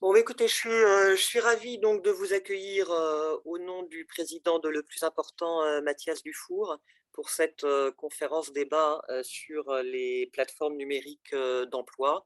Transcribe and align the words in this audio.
Bon, 0.00 0.14
écoutez, 0.14 0.48
je 0.48 0.54
suis, 0.54 0.70
euh, 0.70 1.14
je 1.14 1.20
suis 1.20 1.40
ravi 1.40 1.78
donc 1.78 2.02
de 2.02 2.10
vous 2.10 2.32
accueillir 2.32 2.90
euh, 2.90 3.36
au 3.44 3.58
nom 3.58 3.82
du 3.82 4.04
président 4.06 4.58
de 4.58 4.68
Le 4.68 4.82
Plus 4.82 5.02
Important, 5.02 5.62
euh, 5.62 5.80
Mathias 5.82 6.22
Dufour, 6.22 6.78
pour 7.20 7.28
cette 7.28 7.66
conférence 7.98 8.50
débat 8.50 9.02
sur 9.22 9.74
les 9.82 10.30
plateformes 10.32 10.76
numériques 10.76 11.34
d'emploi 11.70 12.24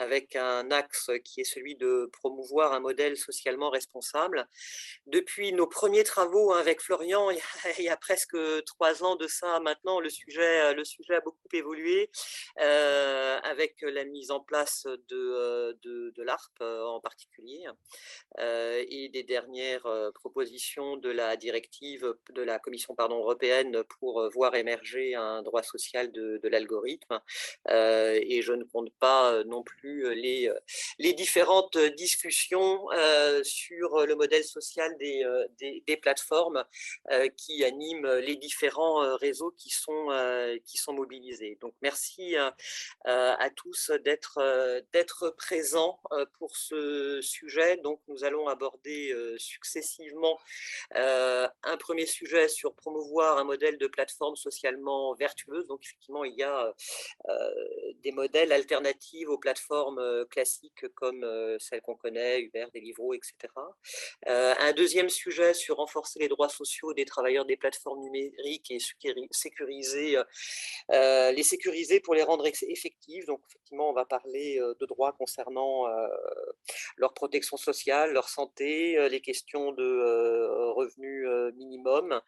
avec 0.00 0.34
un 0.34 0.70
axe 0.70 1.10
qui 1.24 1.42
est 1.42 1.44
celui 1.44 1.76
de 1.76 2.08
promouvoir 2.10 2.72
un 2.72 2.80
modèle 2.80 3.18
socialement 3.18 3.68
responsable. 3.68 4.48
Depuis 5.06 5.52
nos 5.52 5.66
premiers 5.66 6.04
travaux 6.04 6.52
avec 6.54 6.80
Florian, 6.80 7.30
il 7.78 7.84
y 7.84 7.88
a, 7.88 7.96
presque 7.98 8.36
trois 8.64 9.04
ans 9.04 9.16
de 9.16 9.26
ça 9.26 9.60
maintenant, 9.60 10.00
le 10.00 10.08
sujet, 10.08 10.72
le 10.72 10.84
sujet 10.84 11.16
a 11.16 11.20
beaucoup 11.20 11.48
évolué 11.52 12.10
avec 12.56 13.76
la 13.82 14.04
mise 14.04 14.30
en 14.30 14.40
place 14.40 14.86
de, 15.08 15.78
de, 15.82 16.12
de 16.16 16.22
l'ARP 16.22 16.62
en 16.62 17.00
particulier 17.00 17.66
et 18.38 19.10
des 19.12 19.22
dernières 19.22 19.86
propositions 20.14 20.96
de 20.96 21.10
la 21.10 21.36
directive 21.36 22.14
de 22.30 22.42
la 22.42 22.58
Commission 22.58 22.94
pardon, 22.94 23.18
européenne 23.18 23.82
pour 23.98 24.29
voir 24.30 24.54
émerger 24.54 25.14
un 25.14 25.42
droit 25.42 25.62
social 25.62 26.10
de, 26.12 26.40
l'algorithme. 26.44 27.20
et 27.68 28.42
je 28.42 28.52
ne 28.52 28.64
compte 28.64 28.92
pas 28.98 29.44
non 29.44 29.62
plus 29.62 30.14
les, 30.14 30.50
les 30.98 31.12
différentes 31.12 31.78
discussions 31.78 32.86
sur 33.42 34.06
le 34.06 34.14
modèle 34.14 34.44
social 34.44 34.96
des, 34.98 35.24
des, 35.86 35.96
plateformes 35.96 36.64
qui 37.36 37.64
animent 37.64 38.10
les 38.18 38.36
différents 38.36 39.16
réseaux 39.16 39.52
qui 39.56 39.70
sont, 39.70 40.08
qui 40.64 40.78
sont 40.78 40.92
mobilisés. 40.92 41.58
Donc 41.60 41.74
merci 41.82 42.36
à 43.04 43.50
tous 43.54 43.90
d'être 44.02 45.30
présents 45.36 46.00
pour 46.38 46.56
ce 46.56 47.20
sujet. 47.22 47.76
Donc 47.78 48.00
nous 48.08 48.24
allons 48.24 48.48
aborder 48.48 49.14
successivement 49.38 50.38
un 50.94 51.76
premier 51.78 52.06
sujet 52.06 52.48
sur 52.48 52.74
promouvoir 52.74 53.38
un 53.38 53.44
modèle 53.44 53.78
de 53.78 53.86
plateforme 53.86 54.09
socialement 54.34 55.14
vertueuse. 55.14 55.66
Donc 55.66 55.80
effectivement, 55.84 56.24
il 56.24 56.34
y 56.34 56.42
a 56.42 56.74
des 58.02 58.12
modèles 58.12 58.52
alternatifs 58.52 59.28
aux 59.28 59.38
plateformes 59.38 60.26
classiques 60.30 60.88
comme 60.94 61.26
celles 61.58 61.82
qu'on 61.82 61.96
connaît, 61.96 62.40
Uber, 62.40 62.66
Deliveroo, 62.74 63.14
etc. 63.14 63.34
un 64.26 64.72
deuxième 64.72 65.08
sujet 65.08 65.54
sur 65.54 65.76
renforcer 65.76 66.18
les 66.18 66.28
droits 66.28 66.48
sociaux 66.48 66.92
des 66.94 67.04
travailleurs 67.04 67.44
des 67.44 67.56
plateformes 67.56 68.00
numériques 68.00 68.70
et 68.70 68.78
sécuriser, 69.30 70.16
les 70.90 71.42
sécuriser 71.42 72.00
pour 72.00 72.14
les 72.14 72.22
rendre 72.22 72.46
effectifs. 72.46 73.26
Donc 73.26 73.40
effectivement, 73.48 73.90
on 73.90 73.92
va 73.92 74.04
parler 74.04 74.58
de 74.58 74.86
droits 74.86 75.12
concernant 75.12 75.86
leur 76.96 77.14
protection 77.14 77.56
sociale, 77.56 78.12
leur 78.12 78.28
santé, 78.28 79.08
les 79.08 79.20
questions 79.20 79.72
de 79.72 80.70
revenus 80.72 81.26
minimum, 81.56 82.20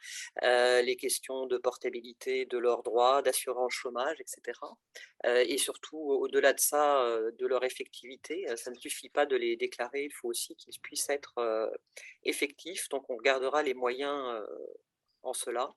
les 0.42 0.96
questions 0.96 1.46
de 1.46 1.58
de 1.80 2.58
leurs 2.58 2.82
droits, 2.82 3.22
d'assurance 3.22 3.72
chômage, 3.72 4.20
etc. 4.20 4.58
Euh, 5.26 5.44
et 5.46 5.58
surtout, 5.58 5.98
au-delà 5.98 6.52
de 6.52 6.60
ça, 6.60 7.04
euh, 7.04 7.30
de 7.38 7.46
leur 7.46 7.64
effectivité, 7.64 8.48
euh, 8.50 8.56
ça 8.56 8.70
ne 8.70 8.76
suffit 8.76 9.08
pas 9.08 9.26
de 9.26 9.36
les 9.36 9.56
déclarer, 9.56 10.04
il 10.04 10.12
faut 10.12 10.28
aussi 10.28 10.54
qu'ils 10.56 10.78
puissent 10.80 11.08
être 11.08 11.72
effectifs. 12.24 12.88
Donc, 12.88 13.08
on 13.10 13.16
gardera 13.16 13.62
les 13.62 13.74
moyens 13.74 14.44
en 15.22 15.32
cela. 15.32 15.70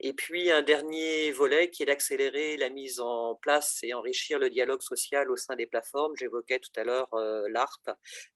Et 0.00 0.12
puis 0.12 0.50
un 0.50 0.62
dernier 0.62 1.30
volet 1.32 1.70
qui 1.70 1.82
est 1.82 1.86
d'accélérer 1.86 2.56
la 2.56 2.68
mise 2.68 3.00
en 3.00 3.34
place 3.36 3.80
et 3.82 3.94
enrichir 3.94 4.38
le 4.38 4.50
dialogue 4.50 4.82
social 4.82 5.30
au 5.30 5.36
sein 5.36 5.56
des 5.56 5.66
plateformes. 5.66 6.14
J'évoquais 6.16 6.58
tout 6.58 6.70
à 6.76 6.84
l'heure 6.84 7.12
euh, 7.14 7.48
l'ARP 7.48 7.90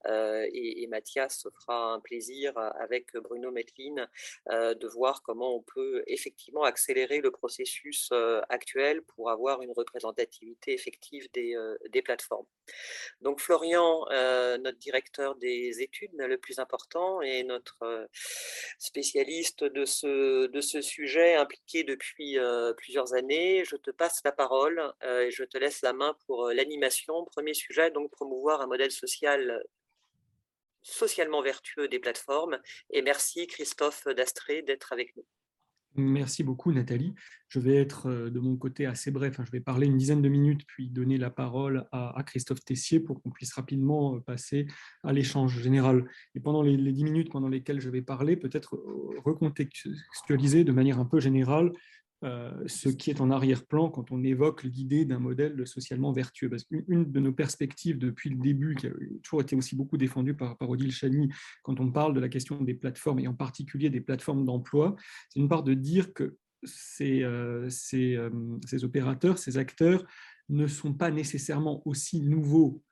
euh, 0.06 0.46
et, 0.52 0.86
Mathias 0.88 1.38
se 1.38 1.48
fera 1.48 1.94
un 1.94 2.00
plaisir 2.00 2.52
avec 2.58 3.14
Bruno 3.14 3.50
Metlin 3.50 4.06
euh, 4.50 4.74
de 4.74 4.86
voir 4.86 5.22
comment 5.22 5.56
on 5.56 5.62
peut 5.62 6.02
effectivement 6.06 6.64
accélérer 6.64 7.20
le 7.20 7.30
processus 7.30 8.10
actuel 8.50 9.00
pour 9.02 9.30
avoir 9.30 9.62
une 9.62 9.72
représentativité 9.72 10.74
effective 10.74 11.30
des, 11.32 11.56
des 11.88 12.02
plateformes. 12.02 12.46
Donc 13.22 13.40
Florian, 13.40 14.04
notre 14.10 14.78
directeur 14.78 15.36
des 15.36 15.80
études, 15.80 16.10
le 16.14 16.36
plus 16.36 16.58
important, 16.58 17.22
et 17.22 17.42
notre 17.42 18.08
spécialiste 18.78 19.64
de 19.64 19.84
ce 19.84 20.41
de, 20.48 20.60
ce 20.60 20.80
sujet 20.80 21.34
impliqué 21.34 21.84
depuis 21.84 22.36
plusieurs 22.76 23.14
années. 23.14 23.64
Je 23.64 23.76
te 23.76 23.90
passe 23.90 24.20
la 24.24 24.32
parole 24.32 24.92
et 25.02 25.30
je 25.30 25.44
te 25.44 25.58
laisse 25.58 25.82
la 25.82 25.92
main 25.92 26.16
pour 26.26 26.48
l'animation. 26.50 27.24
Premier 27.26 27.54
sujet, 27.54 27.90
donc 27.90 28.10
promouvoir 28.10 28.60
un 28.60 28.66
modèle 28.66 28.92
social 28.92 29.62
socialement 30.82 31.42
vertueux 31.42 31.88
des 31.88 31.98
plateformes. 31.98 32.60
Et 32.90 33.02
merci 33.02 33.46
Christophe 33.46 34.06
Dastré 34.08 34.62
d'être 34.62 34.92
avec 34.92 35.16
nous. 35.16 35.24
Merci 35.94 36.42
beaucoup 36.42 36.72
Nathalie. 36.72 37.14
Je 37.48 37.60
vais 37.60 37.76
être 37.76 38.10
de 38.10 38.40
mon 38.40 38.56
côté 38.56 38.86
assez 38.86 39.10
bref. 39.10 39.38
Hein. 39.38 39.44
Je 39.46 39.50
vais 39.50 39.60
parler 39.60 39.86
une 39.86 39.98
dizaine 39.98 40.22
de 40.22 40.28
minutes 40.28 40.62
puis 40.66 40.88
donner 40.88 41.18
la 41.18 41.30
parole 41.30 41.86
à, 41.92 42.22
Christophe 42.26 42.64
Tessier 42.64 42.98
pour 42.98 43.22
qu'on 43.22 43.30
puisse 43.30 43.52
rapidement 43.52 44.18
passer 44.20 44.66
à 45.04 45.12
l'échange 45.12 45.60
général. 45.60 46.08
Et 46.34 46.40
pendant 46.40 46.62
les, 46.62 46.76
dix 46.92 47.04
minutes 47.04 47.30
pendant 47.30 47.48
lesquelles 47.48 47.80
je 47.80 47.90
vais 47.90 48.00
parler, 48.00 48.36
peut-être 48.36 48.82
recontextualiser 49.24 50.64
de 50.64 50.72
manière 50.72 50.98
un 50.98 51.04
peu 51.04 51.20
générale 51.20 51.66
euh, 51.66 51.72
ce 52.22 52.88
qui 52.88 53.10
est 53.10 53.20
en 53.20 53.30
arrière-plan 53.30 53.90
quand 53.90 54.12
on 54.12 54.22
évoque 54.22 54.62
l'idée 54.62 55.04
d'un 55.04 55.18
modèle 55.18 55.66
socialement 55.66 56.12
vertueux. 56.12 56.48
Parce 56.48 56.64
qu'une 56.64 57.10
de 57.10 57.20
nos 57.20 57.32
perspectives 57.32 57.98
depuis 57.98 58.30
le 58.30 58.36
début, 58.36 58.76
qui 58.76 58.86
a 58.86 58.90
toujours 59.22 59.42
été 59.42 59.56
aussi 59.56 59.74
beaucoup 59.74 59.96
défendue 59.96 60.34
par, 60.34 60.56
par 60.56 60.70
Odile 60.70 60.92
Chani, 60.92 61.28
quand 61.62 61.80
on 61.80 61.90
parle 61.90 62.14
de 62.14 62.20
la 62.20 62.28
question 62.28 62.60
des 62.60 62.74
plateformes, 62.74 63.18
et 63.18 63.28
en 63.28 63.34
particulier 63.34 63.90
des 63.90 64.00
plateformes 64.00 64.44
d'emploi, 64.44 64.94
c'est 65.28 65.40
une 65.40 65.48
part 65.48 65.64
de 65.64 65.74
dire 65.74 66.12
que 66.12 66.36
ces, 66.64 67.22
euh, 67.22 67.68
ces, 67.70 68.16
euh, 68.16 68.30
ces, 68.66 68.84
opérateurs, 68.84 69.38
ces 69.38 69.58
acteurs 69.58 70.06
ne 70.48 70.66
sont 70.66 70.94
pas 70.94 71.10
nécessairement 71.10 71.82
aussi 71.86 72.20
nouveaux 72.20 72.82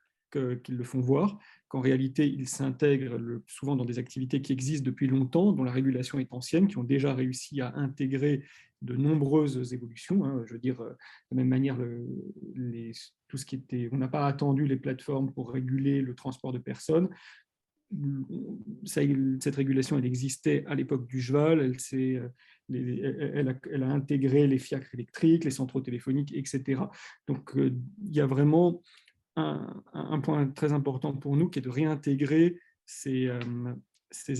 qu'ils 0.63 0.77
le 0.77 0.83
font 0.85 1.01
voir, 1.01 1.37
qu'en 1.67 1.81
réalité, 1.81 2.25
ils 2.25 2.47
s'intègrent 2.47 3.19
souvent 3.47 3.75
dans 3.75 3.83
des 3.83 3.99
activités 3.99 4.41
qui 4.41 4.53
existent 4.53 4.85
depuis 4.85 5.07
longtemps, 5.07 5.51
dont 5.51 5.63
la 5.63 5.71
régulation 5.71 6.19
est 6.19 6.31
ancienne, 6.31 6.67
qui 6.67 6.77
ont 6.77 6.85
déjà 6.85 7.13
réussi 7.13 7.59
à 7.59 7.75
intégrer 7.75 8.45
de 8.81 8.95
nombreuses 8.95 9.73
évolutions. 9.73 10.25
Hein. 10.25 10.43
Je 10.45 10.53
veux 10.53 10.59
dire, 10.59 10.81
euh, 10.81 10.89
de 10.89 10.95
la 11.31 11.37
même 11.37 11.47
manière, 11.47 11.77
tout 13.27 13.37
ce 13.37 13.45
qui 13.45 13.55
était, 13.55 13.89
on 13.91 13.97
n'a 13.97 14.07
pas 14.07 14.27
attendu 14.27 14.65
les 14.65 14.77
plateformes 14.77 15.31
pour 15.31 15.51
réguler 15.51 16.01
le 16.01 16.15
transport 16.15 16.51
de 16.51 16.57
personnes. 16.57 17.09
Cette 18.85 19.55
régulation, 19.55 19.97
elle 19.97 20.05
existait 20.05 20.65
à 20.65 20.75
l'époque 20.75 21.07
du 21.07 21.21
cheval, 21.21 21.59
elle, 21.59 21.77
euh, 21.93 23.61
elle, 23.69 23.83
a, 23.83 23.87
intégré 23.87 24.47
les 24.47 24.59
fiacres 24.59 24.93
électriques, 24.93 25.43
les 25.43 25.51
centraux 25.51 25.81
téléphoniques, 25.81 26.33
etc. 26.33 26.81
Donc, 27.27 27.55
euh, 27.57 27.75
il 28.03 28.15
y 28.15 28.21
a 28.21 28.25
vraiment 28.25 28.81
un, 29.35 30.19
point 30.21 30.47
très 30.47 30.73
important 30.73 31.13
pour 31.13 31.35
nous 31.35 31.49
qui 31.49 31.59
est 31.59 31.61
de 31.61 31.69
réintégrer 31.69 32.59
ces 32.85 33.31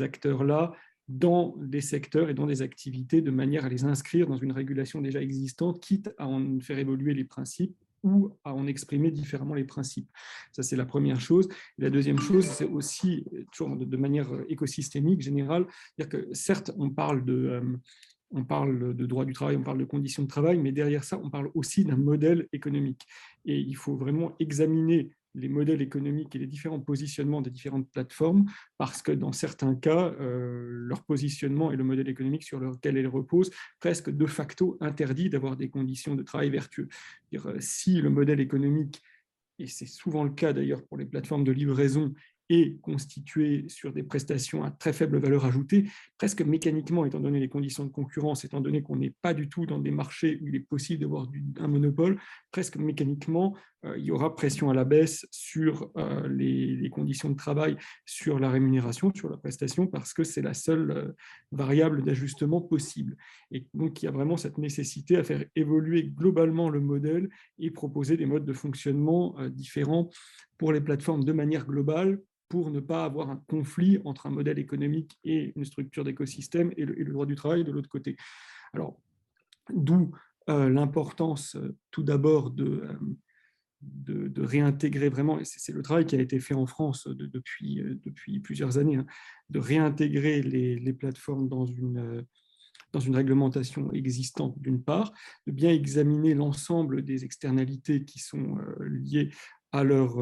acteurs-là 0.02 0.74
dans 1.08 1.56
des 1.58 1.82
secteurs 1.82 2.30
et 2.30 2.34
dans 2.34 2.46
des 2.46 2.62
activités 2.62 3.22
de 3.22 3.32
manière 3.32 3.66
à 3.66 3.70
les 3.70 3.84
inscrire 3.84 4.28
dans 4.28 4.38
une 4.38 4.52
régulation 4.52 5.02
déjà 5.02 5.22
existante, 5.22 5.82
quitte 5.82 6.10
à 6.18 6.28
en 6.28 6.60
faire 6.60 6.80
évoluer 6.80 7.14
les 7.14 7.26
principes 7.26 7.76
ou 8.04 8.32
à 8.44 8.54
en 8.54 8.68
exprimer 8.68 9.12
différemment 9.12 9.54
les 9.54 9.64
principes. 9.64 10.10
Ça, 10.52 10.64
c'est 10.64 10.76
la 10.76 10.86
première 10.86 11.20
chose. 11.20 11.48
la 11.78 11.90
deuxième 11.90 12.20
chose, 12.20 12.46
c'est 12.46 12.66
aussi, 12.66 13.26
toujours 13.52 13.76
de, 13.76 13.98
manière 13.98 14.28
écosystémique, 14.50 15.22
générale, 15.22 15.68
dire 15.98 16.10
que 16.10 16.28
certes, 16.34 16.72
on 16.78 16.90
parle 16.90 17.26
de... 17.26 17.34
Euh, 17.34 17.78
on 18.34 18.46
parle 18.46 18.96
de 18.96 19.06
droit 19.06 19.26
du 19.26 19.34
travail, 19.34 19.58
on 19.58 19.62
parle 19.62 19.80
de 19.80 19.84
conditions 19.84 20.24
de 20.24 20.30
travail, 20.30 20.58
mais 20.58 20.72
derrière 20.72 21.04
ça, 21.04 21.20
on 21.22 21.30
parle 21.30 21.52
aussi 21.54 21.84
d'un 21.84 21.98
modèle 21.98 22.48
économique. 22.54 23.06
Et 23.44 23.60
il 23.60 23.76
faut 23.76 23.98
vraiment 23.98 24.38
examiner 24.40 25.12
les 25.36 25.50
modèles 25.50 25.82
économiques 25.82 26.36
et 26.36 26.40
les 26.40 26.48
différents 26.48 26.80
positionnements 26.80 27.42
des 27.42 27.50
différentes 27.50 27.90
plateformes, 27.90 28.46
parce 28.78 29.02
que 29.02 29.12
dans 29.12 29.32
certains 29.32 29.76
cas, 29.76 30.14
euh, 30.20 30.68
leur 30.70 31.04
positionnement 31.04 31.72
et 31.72 31.76
le 31.76 31.84
modèle 31.84 32.10
économique 32.10 32.44
sur 32.44 32.60
lequel 32.60 32.98
elles 32.98 33.08
reposent 33.08 33.52
presque 33.80 34.10
de 34.10 34.26
facto 34.26 34.78
interdit 34.82 35.30
d'avoir 35.30 35.56
des 35.56 35.70
conditions 35.70 36.16
de 36.16 36.24
travail 36.24 36.50
vertueux. 36.50 36.88
Euh, 37.34 37.58
si 37.60 38.02
le 38.02 38.10
modèle 38.10 38.40
économique, 38.40 39.02
et 39.60 39.68
c'est 39.68 39.86
souvent 39.86 40.24
le 40.24 40.32
cas 40.32 40.54
d'ailleurs 40.54 40.84
pour 40.86 40.98
les 40.98 41.06
plateformes 41.06 41.44
de 41.44 41.52
livraison, 41.52 42.14
est 42.50 42.82
constitué 42.82 43.66
sur 43.70 43.94
des 43.94 44.04
prestations 44.04 44.64
à 44.64 44.72
très 44.72 44.94
faible 44.94 45.18
valeur 45.20 45.46
ajoutée, 45.46 45.86
presque 46.18 46.42
mécaniquement, 46.42 47.06
étant 47.06 47.20
donné 47.20 47.40
les 47.40 47.48
conditions 47.48 47.86
de 47.86 47.92
concurrence, 47.92 48.44
étant 48.44 48.60
donné 48.60 48.82
qu'on 48.82 48.98
n'est 48.98 49.14
pas 49.22 49.34
du 49.34 49.48
tout 49.48 49.66
dans 49.66 49.80
des 49.80 49.92
marchés 49.92 50.40
où 50.42 50.48
il 50.48 50.56
est 50.56 50.60
possible 50.60 51.02
d'avoir 51.02 51.28
un 51.60 51.68
monopole, 51.68 52.20
presque 52.52 52.76
mécaniquement, 52.76 53.56
il 53.84 54.04
y 54.04 54.12
aura 54.12 54.36
pression 54.36 54.70
à 54.70 54.74
la 54.74 54.86
baisse 54.86 55.26
sur 55.32 55.92
euh, 55.98 56.28
les, 56.28 56.90
conditions 56.90 57.30
de 57.30 57.36
travail, 57.36 57.78
sur 58.06 58.40
la 58.40 58.50
rémunération, 58.50 59.12
sur 59.16 59.30
la 59.30 59.38
prestation, 59.38 59.88
parce 59.88 60.14
que 60.14 60.24
c'est 60.24 60.42
la 60.42 60.54
seule 60.54 60.92
euh, 60.92 61.12
variable 61.52 62.04
d'ajustement 62.04 62.62
possible. 62.62 63.18
Et 63.52 63.66
donc, 63.74 64.02
il 64.02 64.06
y 64.06 64.08
a 64.08 64.12
vraiment 64.12 64.38
cette 64.38 64.58
nécessité 64.58 65.18
à 65.18 65.24
faire 65.24 65.46
évoluer 65.56 66.04
globalement 66.04 66.70
le 66.70 66.80
modèle 66.80 67.30
et 67.58 67.72
proposer 67.72 68.18
des 68.18 68.26
modes 68.26 68.46
de 68.46 68.54
fonctionnement 68.54 69.36
différents 69.50 70.10
pour 70.58 70.72
les 70.72 70.82
plateformes 70.82 71.24
de 71.24 71.34
manière 71.34 71.66
globale 71.66 72.22
pour 72.50 72.70
ne 72.70 72.80
pas 72.80 73.06
avoir 73.06 73.30
un 73.30 73.42
conflit 73.48 74.00
entre 74.06 74.28
un 74.28 74.32
modèle 74.32 74.60
économique 74.60 75.18
et 75.24 75.54
une 75.56 75.66
structure 75.66 76.04
d'écosystème 76.04 76.72
et, 76.78 76.86
le 76.86 77.12
droit 77.12 77.26
du 77.26 77.36
travail 77.36 77.64
de 77.64 77.72
l'autre 77.72 77.90
côté. 77.90 78.16
Alors, 78.74 79.00
d'où 79.74 80.12
l'importance 80.48 81.56
tout 81.92 82.04
d'abord 82.04 82.52
de, 82.52 82.84
de, 83.82 84.42
réintégrer 84.42 85.10
vraiment, 85.10 85.40
et 85.40 85.46
c'est 85.46 85.72
le 85.72 85.82
travail 85.82 86.06
qui 86.06 86.16
a 86.16 86.20
été 86.20 86.40
fait 86.40 86.54
en 86.54 86.66
France 86.66 87.08
depuis, 87.08 87.82
euh, 87.82 88.00
depuis 88.04 88.40
plusieurs 88.40 88.78
années, 88.78 88.98
hein, 88.98 89.06
de 89.50 89.60
réintégrer 89.60 90.42
les, 90.42 90.94
plateformes 90.94 91.48
dans 91.48 91.66
une, 91.66 91.98
euh, 91.98 92.22
dans 92.92 93.00
une 93.00 93.16
réglementation 93.16 93.92
existante 93.92 94.60
d'une 94.60 94.84
part, 94.84 95.14
de 95.48 95.52
bien 95.52 95.72
examiner 95.72 96.34
l'ensemble 96.34 97.04
des 97.04 97.24
externalités 97.24 98.04
qui 98.04 98.20
sont 98.20 98.58
euh, 98.58 98.88
liées 98.90 99.30
à 99.72 99.84
leur, 99.84 100.20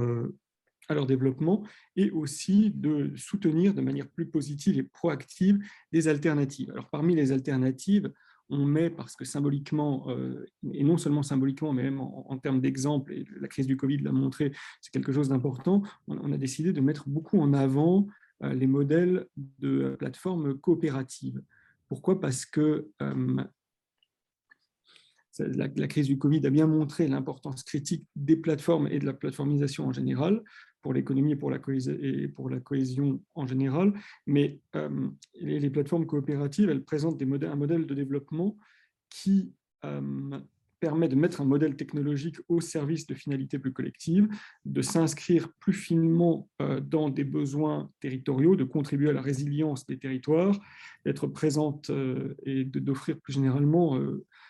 à 0.89 0.93
leur 0.93 1.07
développement 1.07 1.63
et 1.95 2.11
aussi 2.11 2.69
de 2.69 3.11
soutenir 3.15 3.73
de 3.73 3.81
manière 3.81 4.07
plus 4.07 4.27
positive 4.27 4.77
et 4.77 4.83
proactive 4.83 5.57
des 5.91 6.07
alternatives. 6.07 6.69
Alors 6.69 6.89
parmi 6.91 7.15
les 7.15 7.31
alternatives, 7.31 8.11
on 8.49 8.65
met, 8.65 8.89
parce 8.89 9.15
que 9.15 9.25
symboliquement, 9.25 10.05
euh, 10.09 10.45
et 10.73 10.83
non 10.83 10.97
seulement 10.97 11.23
symboliquement, 11.23 11.73
mais 11.73 11.83
même 11.83 11.99
en, 11.99 12.37
termes 12.37 12.61
d'exemple, 12.61 13.13
et 13.13 13.25
la 13.39 13.47
crise 13.47 13.67
du 13.67 13.77
Covid 13.77 13.97
l'a 13.97 14.11
montré, 14.11 14.51
c'est 14.81 14.91
quelque 14.91 15.11
chose 15.11 15.29
d'important, 15.29 15.83
on, 16.07 16.31
a 16.31 16.37
décidé 16.37 16.73
de 16.73 16.81
mettre 16.81 17.07
beaucoup 17.07 17.39
en 17.39 17.53
avant 17.53 18.07
euh, 18.43 18.53
les 18.53 18.67
modèles 18.67 19.27
de 19.37 19.95
plateformes 19.99 20.57
coopératives. 20.57 21.41
Pourquoi? 21.87 22.19
Parce 22.19 22.45
que 22.45 22.89
euh, 23.01 23.43
la, 25.39 25.87
crise 25.87 26.07
du 26.07 26.17
Covid 26.17 26.45
a 26.45 26.49
bien 26.49 26.67
montré 26.67 27.07
l'importance 27.07 27.63
critique 27.63 28.05
des 28.15 28.35
plateformes 28.35 28.87
et 28.87 28.99
de 28.99 29.05
la 29.05 29.13
plateformisation 29.13 29.87
en 29.87 29.93
général 29.93 30.43
pour 30.81 30.93
l'économie 30.93 31.33
et, 31.33 32.27
pour 32.27 32.49
la 32.49 32.59
cohésion 32.59 33.21
en 33.35 33.45
général. 33.45 33.93
Mais 34.25 34.59
euh, 34.75 35.09
les, 35.39 35.69
plateformes 35.69 36.05
coopératives, 36.05 36.69
elles 36.69 36.83
présentent 36.83 37.21
un 37.21 37.55
modèle 37.55 37.85
de 37.85 37.93
développement 37.93 38.57
qui 39.09 39.53
euh, 39.85 40.39
permet 40.79 41.09
de 41.09 41.15
mettre 41.15 41.41
un 41.41 41.45
modèle 41.45 41.75
technologique 41.75 42.37
au 42.47 42.61
service 42.61 43.05
de 43.07 43.13
finalités 43.13 43.59
plus 43.59 43.73
collectives, 43.73 44.29
de 44.63 44.81
s'inscrire 44.81 45.51
plus 45.59 45.73
finement 45.73 46.49
euh, 46.61 46.79
dans 46.79 47.09
des 47.09 47.25
besoins 47.25 47.91
territoriaux, 47.99 48.55
de 48.55 48.63
contribuer 48.63 49.09
à 49.09 49.13
la 49.13 49.21
résilience 49.21 49.85
des 49.85 49.97
territoires, 49.97 50.57
d'être 51.05 51.27
présente 51.27 51.91
et 52.45 52.63
d'offrir 52.63 53.19
plus 53.19 53.33
généralement 53.33 53.99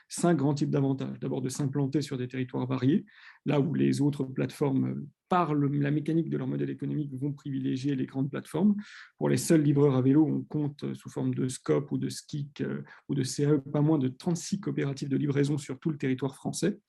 cinq 0.09 0.37
grands 0.37 0.55
types 0.55 0.71
d'avantages. 0.71 1.19
D'abord, 1.19 1.41
de 1.41 1.49
s'implanter 1.49 2.01
sur 2.01 2.17
des 2.17 2.27
territoires 2.27 2.65
variés, 2.65 3.05
là 3.45 3.59
où 3.61 3.73
les 3.73 4.01
autres 4.01 4.23
plateformes, 4.23 5.05
par 5.29 5.53
la 5.53 5.91
mécanique 5.91 6.29
de 6.29 6.37
leur 6.37 6.47
modèle 6.47 6.71
économique, 6.71 7.13
vont 7.13 7.31
privilégier 7.31 7.95
les 7.95 8.07
grandes 8.07 8.29
plateformes. 8.29 8.75
Pour 9.17 9.29
les 9.29 9.37
seuls 9.37 9.61
livreurs 9.61 9.95
à 9.95 10.01
vélo, 10.01 10.25
on 10.25 10.41
compte 10.41 10.93
sous 10.95 11.09
forme 11.09 11.35
de 11.35 11.47
SCOP 11.47 11.91
ou 11.91 11.97
de 11.99 12.09
SKIC 12.09 12.61
euh, 12.61 12.81
ou 13.07 13.15
de 13.15 13.23
CAE 13.23 13.59
pas 13.71 13.81
moins 13.81 13.99
de 13.99 14.07
36 14.07 14.59
coopératives 14.59 15.09
de 15.09 15.17
livraison 15.17 15.57
sur 15.57 15.79
tout 15.79 15.91
le 15.91 15.97
territoire 15.97 16.35
français. 16.35 16.79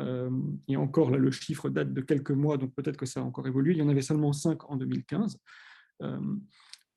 Euh, 0.00 0.30
et 0.66 0.76
encore, 0.76 1.10
là, 1.10 1.18
le 1.18 1.30
chiffre 1.30 1.68
date 1.68 1.92
de 1.92 2.00
quelques 2.00 2.30
mois, 2.30 2.56
donc 2.56 2.74
peut-être 2.74 2.96
que 2.96 3.06
ça 3.06 3.20
a 3.20 3.22
encore 3.22 3.46
évolué. 3.46 3.74
Il 3.74 3.78
y 3.78 3.82
en 3.82 3.88
avait 3.88 4.02
seulement 4.02 4.32
5 4.32 4.70
en 4.70 4.76
2015. 4.76 5.38
Euh, 6.02 6.20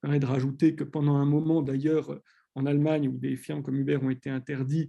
permet 0.01 0.19
de 0.19 0.25
rajouter 0.25 0.75
que 0.75 0.83
pendant 0.83 1.17
un 1.17 1.25
moment, 1.25 1.61
d'ailleurs, 1.61 2.19
en 2.55 2.65
Allemagne, 2.65 3.09
où 3.09 3.17
des 3.17 3.35
firmes 3.35 3.61
comme 3.61 3.75
Uber 3.75 3.97
ont 3.97 4.09
été 4.09 4.29
interdits, 4.29 4.87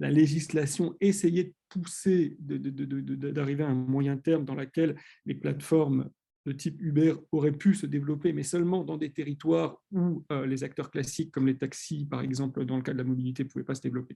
la 0.00 0.10
législation 0.10 0.96
essayait 1.00 1.44
de 1.44 1.54
pousser, 1.68 2.36
d'arriver 2.40 3.64
à 3.64 3.68
un 3.68 3.74
moyen 3.74 4.16
terme 4.16 4.44
dans 4.44 4.54
lequel 4.54 4.96
les 5.26 5.34
plateformes 5.34 6.10
de 6.46 6.52
type 6.52 6.80
Uber 6.80 7.14
auraient 7.32 7.52
pu 7.52 7.74
se 7.74 7.86
développer, 7.86 8.32
mais 8.32 8.42
seulement 8.42 8.84
dans 8.84 8.98
des 8.98 9.12
territoires 9.12 9.80
où 9.92 10.24
euh, 10.30 10.46
les 10.46 10.62
acteurs 10.62 10.90
classiques, 10.90 11.32
comme 11.32 11.46
les 11.46 11.56
taxis, 11.56 12.04
par 12.04 12.20
exemple, 12.20 12.64
dans 12.66 12.76
le 12.76 12.82
cas 12.82 12.92
de 12.92 12.98
la 12.98 13.04
mobilité, 13.04 13.44
ne 13.44 13.48
pouvaient 13.48 13.64
pas 13.64 13.74
se 13.74 13.80
développer. 13.80 14.14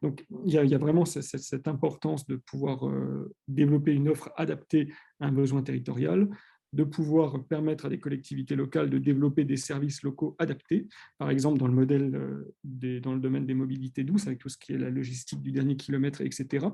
Donc, 0.00 0.24
il 0.46 0.52
y 0.52 0.74
a, 0.74 0.78
vraiment 0.78 1.04
cette, 1.04 1.68
importance 1.68 2.26
de 2.26 2.36
pouvoir 2.36 2.88
euh, 2.88 3.30
développer 3.46 3.92
une 3.92 4.08
offre 4.08 4.32
adaptée 4.36 4.92
à 5.20 5.26
un 5.26 5.32
besoin 5.32 5.62
territorial, 5.62 6.28
de 6.72 6.84
pouvoir 6.84 7.44
permettre 7.44 7.86
à 7.86 7.88
des 7.88 7.98
collectivités 7.98 8.56
locales 8.56 8.90
de 8.90 8.98
développer 8.98 9.44
des 9.44 9.56
services 9.56 10.02
locaux 10.02 10.36
adaptés, 10.38 10.86
par 11.18 11.30
exemple 11.30 11.58
dans 11.58 11.66
le 11.66 11.74
modèle 11.74 12.14
euh, 12.14 12.54
des, 12.64 13.00
dans 13.00 13.14
le 13.14 13.20
domaine 13.20 13.46
des 13.46 13.54
mobilités 13.54 14.04
douces, 14.04 14.26
avec 14.26 14.38
tout 14.38 14.48
ce 14.48 14.58
qui 14.58 14.72
est 14.72 14.78
la 14.78 14.90
logistique 14.90 15.40
du 15.40 15.52
dernier 15.52 15.76
kilomètre, 15.76 16.20
etc. 16.20 16.66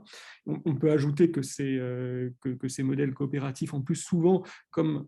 On, 0.47 0.75
peut 0.75 0.91
ajouter 0.91 1.31
que 1.31 1.43
ces, 1.43 1.79
euh, 1.79 2.31
que, 2.41 2.50
que 2.50 2.69
ces 2.69 2.83
modèles 2.83 3.15
coopératifs, 3.15 3.75
en 3.75 3.81
plus 3.81 3.97
souvent, 3.97 4.43
comme 4.71 5.06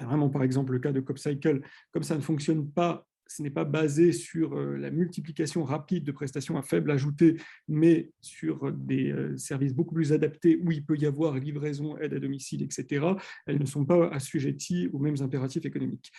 vraiment 0.00 0.28
par 0.28 0.42
exemple 0.42 0.72
le 0.72 0.78
cas 0.78 0.92
de 0.92 1.00
CopCycle, 1.00 1.60
comme 1.92 2.02
ça 2.02 2.16
ne 2.16 2.20
fonctionne 2.20 2.70
pas 2.70 3.06
ce 3.26 3.42
n'est 3.42 3.50
pas 3.50 3.64
basé 3.64 4.12
sur 4.12 4.54
euh, 4.54 4.76
la 4.76 4.90
multiplication 4.90 5.64
rapide 5.64 6.04
de 6.04 6.12
prestations 6.12 6.56
à 6.56 6.62
faible 6.62 6.90
ajouté, 6.90 7.36
mais 7.68 8.10
sur 8.20 8.70
des 8.72 9.12
euh, 9.12 9.36
services 9.36 9.74
beaucoup 9.74 9.94
plus 9.94 10.12
adaptés 10.12 10.60
où 10.62 10.70
il 10.70 10.84
peut 10.84 10.96
y 10.96 11.06
avoir 11.06 11.34
livraison, 11.38 11.96
aide 11.98 12.14
à 12.14 12.20
domicile, 12.20 12.62
etc., 12.62 13.06
elles 13.46 13.60
ne 13.60 13.66
sont 13.66 13.84
pas 13.84 14.08
assujetties 14.08 14.88
aux 14.92 14.98
mêmes 14.98 15.20
impératifs 15.20 15.64
économiques. 15.64 16.12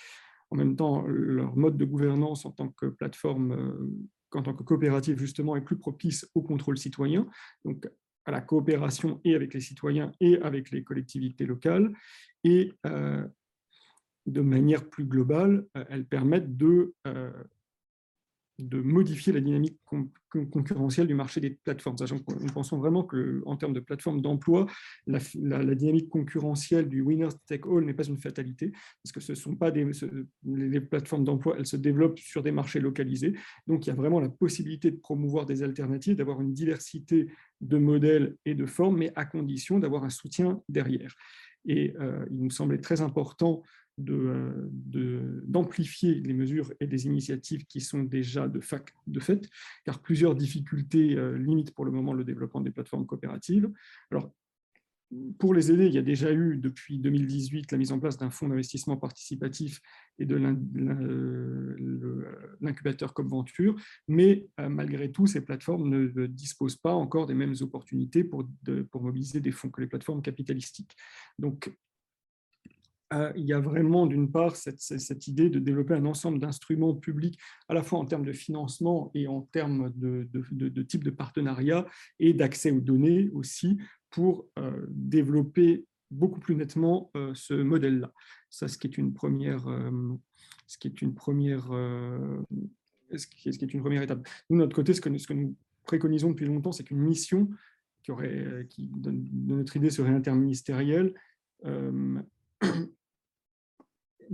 En 0.52 0.56
même 0.56 0.76
temps, 0.76 1.06
leur 1.08 1.56
mode 1.56 1.78
de 1.78 1.86
gouvernance 1.86 2.46
en 2.46 2.52
tant 2.52 2.70
que 2.70 2.88
plateforme, 2.88 3.52
euh, 3.52 4.38
en 4.38 4.44
tant 4.44 4.54
que 4.54 4.64
coopérative, 4.64 5.18
justement, 5.18 5.56
est 5.56 5.62
plus 5.62 5.78
propice 5.78 6.30
au 6.36 6.42
contrôle 6.42 6.78
citoyen, 6.78 7.28
donc 7.64 7.88
à 8.26 8.32
la 8.32 8.42
coopération 8.42 9.22
et 9.24 9.36
avec 9.36 9.54
les 9.54 9.62
citoyens 9.62 10.12
et 10.20 10.40
avec 10.42 10.72
les 10.72 10.84
collectivités 10.84 11.46
locales, 11.46 11.94
et 12.44 12.74
de 14.26 14.42
manière 14.42 14.90
plus 14.90 15.06
globale, 15.06 15.66
euh, 15.78 15.86
elles 15.90 16.06
permettent 16.06 16.58
de, 16.58 16.94
euh, 17.08 17.32
de 18.60 18.80
modifier 18.82 19.34
la 19.34 19.42
dynamique 19.42 19.78
concurrentielle 20.30 21.08
du 21.08 21.14
marché 21.14 21.42
des 21.42 21.50
plateformes. 21.50 21.98
Nous 22.40 22.54
pensons 22.54 22.78
vraiment 22.78 23.04
qu'en 23.04 23.58
termes 23.58 23.74
de 23.74 23.82
plateforme 23.82 24.22
d'emploi, 24.22 24.66
la, 25.08 25.20
dynamique 25.76 26.10
concurrentielle 26.10 26.88
du 26.88 27.02
winner 27.02 27.28
take 27.48 27.68
all 27.70 27.84
n'est 27.84 27.94
pas 27.94 28.08
une 28.08 28.18
fatalité, 28.18 28.72
parce 29.04 29.12
que 29.12 29.20
ce 29.20 29.36
sont 29.36 29.56
pas 29.56 29.72
des, 29.72 29.90
les 30.46 30.82
plateformes 30.82 31.26
d'emploi, 31.26 31.56
elles 31.58 31.66
se 31.66 31.76
développent 31.76 32.20
sur 32.20 32.44
des 32.44 32.52
marchés 32.52 32.80
localisés. 32.80 33.34
Donc 33.68 33.86
il 33.86 33.90
y 33.90 33.94
a 33.94 33.96
vraiment 33.96 34.22
la 34.22 34.30
possibilité 34.30 34.90
de 34.90 34.98
promouvoir 34.98 35.46
des 35.46 35.62
alternatives, 35.62 36.16
d'avoir 36.16 36.40
une 36.40 36.54
diversité 36.54 37.28
de 37.60 37.78
modèles 37.78 38.38
et 38.46 38.56
de 38.56 38.66
formes, 38.66 38.98
mais 38.98 39.12
à 39.16 39.26
condition 39.26 39.80
d'avoir 39.80 40.06
un 40.06 40.10
soutien 40.10 40.62
derrière. 40.70 41.14
Et 41.66 41.94
euh, 42.00 42.26
il 42.30 42.38
nous 42.38 42.52
semblait 42.52 42.80
très 42.80 43.02
important 43.02 43.64
d'amplifier 43.98 44.72
de, 44.72 45.44
d'amplifier 45.48 46.16
les 46.16 46.34
mesures 46.34 46.74
et 46.80 46.88
les 46.88 47.06
initiatives 47.06 47.66
qui 47.66 47.82
sont 47.82 48.04
déjà 48.04 48.48
de 48.48 48.60
fait, 48.60 49.50
car 49.86 50.02
plusieurs 50.02 50.36
difficultés 50.36 51.16
euh, 51.16 51.38
limitent 51.38 51.74
pour 51.74 51.86
le 51.86 51.92
moment 51.92 52.14
le 52.14 52.24
développement 52.24 52.62
des 52.62 52.72
plateformes 52.72 53.06
coopératives. 53.06 53.72
Alors, 54.12 54.32
pour 55.38 55.54
les 55.54 55.72
aider, 55.72 55.86
il 55.86 55.94
y 55.94 55.98
a 55.98 56.02
déjà 56.02 56.34
eu 56.34 56.58
depuis 56.58 56.98
2018 57.00 57.72
la 57.72 57.78
mise 57.78 57.92
en 57.92 58.00
place 58.00 58.18
d'un 58.18 58.32
fonds 58.32 58.50
d'investissement 58.50 58.98
participatif 58.98 59.80
et 60.18 60.26
de 60.26 60.36
l'incubateur 62.60 63.14
CopVenture, 63.14 63.76
mais 64.08 64.48
euh, 64.60 64.68
malgré 64.68 65.12
tout, 65.12 65.28
ces 65.28 65.42
plateformes 65.42 65.90
ne 65.90 66.26
disposent 66.26 66.78
pas 66.78 66.94
encore 66.94 67.28
des 67.28 67.36
mêmes 67.36 67.56
opportunités 67.62 68.24
pour, 68.24 68.46
pour 68.92 69.04
mobiliser 69.04 69.40
des 69.40 69.52
fonds 69.52 69.70
que 69.70 69.82
les 69.82 69.88
plateformes 69.88 70.22
capitalistiques. 70.22 70.96
Donc, 71.38 71.72
euh, 73.16 73.32
il 73.36 73.46
y 73.46 73.54
a 73.54 73.60
vraiment 73.60 74.08
d'une 74.08 74.32
part 74.32 74.56
cette, 74.56 75.28
idée 75.28 75.50
de 75.50 75.60
développer 75.60 75.94
un 75.94 76.06
ensemble 76.06 76.40
d'instruments 76.40 76.94
publics, 76.94 77.40
à 77.70 77.74
la 77.74 77.82
fois 77.84 78.00
en 78.00 78.06
termes 78.06 78.26
de 78.26 78.34
financement 78.34 79.12
et 79.14 79.28
en 79.28 79.42
termes 79.42 79.92
de, 79.96 80.82
type 80.84 81.04
de 81.04 81.10
partenariat 81.12 81.86
et 82.20 82.34
d'accès 82.34 82.72
aux 82.72 82.82
données 82.82 83.30
aussi, 83.34 83.78
pour 84.10 84.48
euh, 84.60 84.86
développer 84.90 85.86
beaucoup 86.12 86.40
plus 86.40 86.56
nettement 86.56 87.12
euh, 87.16 87.34
ce 87.34 87.54
modèle-là. 87.54 88.12
Ça, 88.50 88.68
ce 88.68 88.78
qui 88.78 88.88
est 88.88 88.98
une 88.98 89.14
première, 89.14 89.66
ce 90.68 90.78
qui 90.78 90.88
est 90.88 91.02
une 91.02 91.14
première, 91.14 91.68
ce 91.68 93.28
une 93.76 93.82
première 93.82 94.02
étape. 94.02 94.28
Nous, 94.50 94.58
de 94.58 94.62
notre 94.62 94.76
côté, 94.76 94.94
ce 94.94 95.02
que, 95.02 95.16
ce 95.18 95.28
que 95.28 95.34
nous 95.34 95.56
préconisons 95.84 96.30
depuis 96.30 96.46
longtemps, 96.46 96.72
c'est 96.72 96.84
qu'une 96.84 97.02
mission 97.02 97.50
qui 98.04 98.12
aurait, 98.12 98.66
qui, 98.70 98.88
de, 98.88 99.12
notre 99.12 99.76
idée, 99.76 99.90
serait 99.90 100.12
interministérielle, 100.12 101.14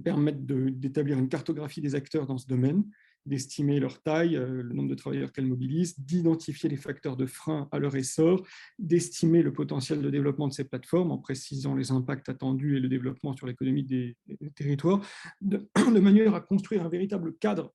permettre 0.04 0.40
d'établir 0.42 1.18
une 1.18 1.30
cartographie 1.30 1.82
des 1.82 1.96
acteurs 1.96 2.28
dans 2.28 2.38
ce 2.38 2.48
domaine 2.48 2.84
d'estimer 3.26 3.80
leur 3.80 4.02
taille, 4.02 4.36
euh, 4.36 4.64
le 4.64 4.74
nombre 4.74 4.90
de 4.90 4.96
travailleurs 4.96 5.32
qu'elles 5.32 5.46
mobilisent, 5.46 6.00
d'identifier 6.00 6.70
les 6.70 6.78
facteurs 6.78 7.18
de 7.18 7.26
frein 7.26 7.68
à 7.72 7.80
leur 7.80 7.96
essor, 7.96 8.46
d'estimer 8.80 9.44
le 9.44 9.54
potentiel 9.54 10.02
de 10.02 10.10
développement 10.10 10.48
de 10.48 10.54
ces 10.54 10.64
plateformes 10.64 11.12
en 11.12 11.18
précisant 11.18 11.76
les 11.76 11.92
impacts 11.92 12.30
attendus 12.30 12.78
et 12.78 12.80
le 12.80 12.90
développement 12.90 13.34
sur 13.36 13.46
l'économie 13.46 13.84
des, 13.84 14.18
territoires, 14.56 15.06
de, 15.42 15.70
de 15.94 16.00
manière 16.00 16.34
à 16.34 16.42
construire 16.42 16.84
un 16.84 16.90
véritable 16.90 17.38
cadre 17.38 17.74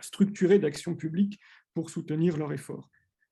structuré 0.00 0.58
d'action 0.58 0.94
publique 0.94 1.38
pour 1.74 1.90
soutenir 1.90 2.36
leur 2.36 2.52
effort. 2.52 2.88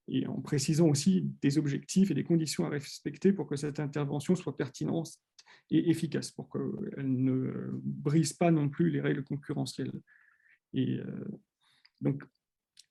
Et 0.09 0.27
en 0.27 0.41
précisant 0.41 0.89
aussi 0.89 1.31
des 1.41 1.59
objectifs 1.59 2.11
et 2.11 2.15
des 2.15 2.25
conditions 2.25 2.65
à 2.65 2.69
respecter 2.69 3.33
pour 3.33 3.47
que 3.47 3.55
cette 3.55 3.79
intervention 3.79 4.35
soit 4.35 4.57
pertinente 4.57 5.13
et 5.71 5.91
efficace, 5.91 6.31
pour 6.31 6.51
qu'elle 6.51 7.13
ne 7.23 7.71
brise 7.83 8.33
pas 8.33 8.51
non 8.51 8.69
plus 8.69 8.91
les 8.91 9.01
règles 9.01 9.25
concurrentielles. 9.25 9.93
Et 10.73 10.99
euh, 10.99 11.25
donc, 12.01 12.23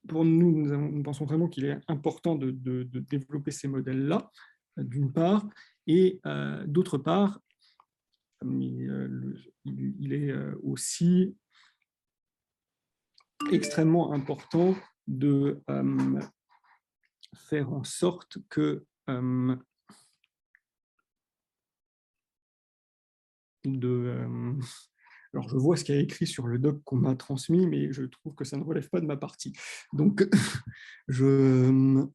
pour 0.08 0.24
nous, 0.24 0.66
nous, 0.66 1.02
pensons 1.02 1.26
vraiment 1.26 1.48
qu'il 1.48 1.66
est 1.66 1.78
important 1.88 2.34
de, 2.34 2.50
développer 2.50 3.50
ces 3.50 3.68
modèles-là, 3.68 4.30
d'une 4.78 5.12
part, 5.12 5.46
et 5.86 6.20
euh, 6.26 6.64
d'autre 6.66 6.96
part, 6.96 7.40
euh, 8.44 9.34
il 9.64 10.12
est 10.12 10.32
aussi 10.62 11.36
extrêmement 13.52 14.12
important 14.12 14.74
de 15.06 15.60
faire 17.34 17.72
en 17.72 17.84
sorte 17.84 18.38
que 18.48 18.86
de, 23.64 23.88
euh, 23.88 24.52
alors 25.34 25.48
je 25.48 25.56
vois 25.56 25.76
ce 25.76 25.84
qu'il 25.84 25.94
y 25.94 25.98
a 25.98 26.00
écrit 26.00 26.26
sur 26.26 26.46
le 26.46 26.58
doc 26.58 26.82
qu'on 26.84 26.96
m'a 26.96 27.14
transmis, 27.14 27.66
mais 27.66 27.92
je 27.92 28.04
trouve 28.04 28.34
que 28.34 28.44
ça 28.44 28.56
ne 28.56 28.64
relève 28.64 28.88
pas 28.88 29.00
de 29.00 29.06
ma 29.06 29.16
partie. 29.16 29.52
Donc, 29.92 30.28
je, 31.08 31.24
euh, 31.24 32.06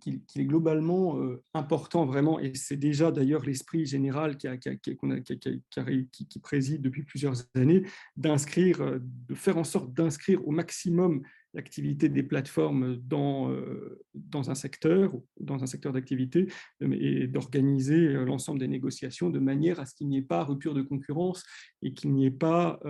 qu'il 0.00 0.20
est 0.36 0.44
globalement 0.44 1.18
euh, 1.18 1.42
important 1.54 2.06
vraiment, 2.06 2.38
et 2.38 2.54
c'est 2.54 2.76
déjà 2.76 3.10
d'ailleurs 3.10 3.44
l'esprit 3.44 3.86
général 3.86 4.36
qui, 4.36 4.48
qui, 6.28 6.38
préside 6.38 6.82
depuis 6.82 7.02
plusieurs 7.02 7.44
années, 7.54 7.84
d'inscrire, 8.16 8.80
euh, 8.80 8.98
de 9.00 9.34
faire 9.34 9.56
en 9.56 9.64
sorte 9.64 9.92
d'inscrire 9.92 10.46
au 10.46 10.50
maximum 10.50 11.22
l'activité 11.52 12.08
des 12.08 12.24
plateformes 12.24 12.96
dans, 12.96 13.48
dans 14.12 14.50
un 14.50 14.56
secteur, 14.56 15.12
dans 15.38 15.62
un 15.62 15.66
secteur 15.66 15.92
d'activité, 15.92 16.48
et 16.80 17.28
d'organiser 17.28 18.08
l'ensemble 18.08 18.58
des 18.58 18.66
négociations 18.66 19.30
de 19.30 19.38
manière 19.38 19.78
à 19.78 19.86
ce 19.86 19.94
qu'il 19.94 20.08
n'y 20.08 20.18
ait 20.18 20.22
pas 20.22 20.42
rupture 20.42 20.74
de 20.74 20.82
concurrence 20.82 21.44
et 21.80 21.94
qu'il 21.94 22.12
n'y 22.12 22.26
ait 22.26 22.32
pas 22.32 22.80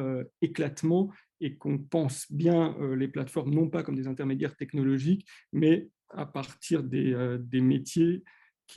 éclatement 0.41 1.11
et 1.43 1.57
qu'on 1.57 1.77
pense 1.77 2.25
bien 2.33 2.75
les 2.97 3.09
plateformes 3.09 3.53
non 3.53 3.69
pas 3.69 3.83
comme 3.83 3.97
des 3.97 4.07
intermédiaires 4.07 4.57
technologiques, 4.57 5.27
mais 5.53 5.91
à 6.17 6.27
partir 6.27 6.83
des, 6.83 7.13
euh, 7.13 7.39
métiers 7.53 8.25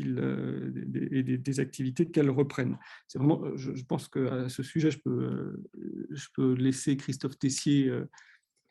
euh, 0.01 0.71
et 1.11 1.23
des, 1.23 1.59
activités 1.59 2.09
qu'elles 2.09 2.29
reprennent. 2.29 2.77
C'est 3.07 3.17
vraiment, 3.19 3.43
euh, 3.43 3.55
je, 3.55 3.83
pense 3.83 4.07
qu'à 4.07 4.49
ce 4.49 4.63
sujet, 4.63 4.91
je 4.91 4.99
peux, 4.99 5.63
je 6.11 6.27
peux 6.35 6.53
laisser 6.53 6.97
Christophe 6.97 7.37
Tessier 7.39 7.91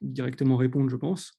directement 0.01 0.57
répondre, 0.57 0.91
je 0.91 0.97
pense. 0.97 1.33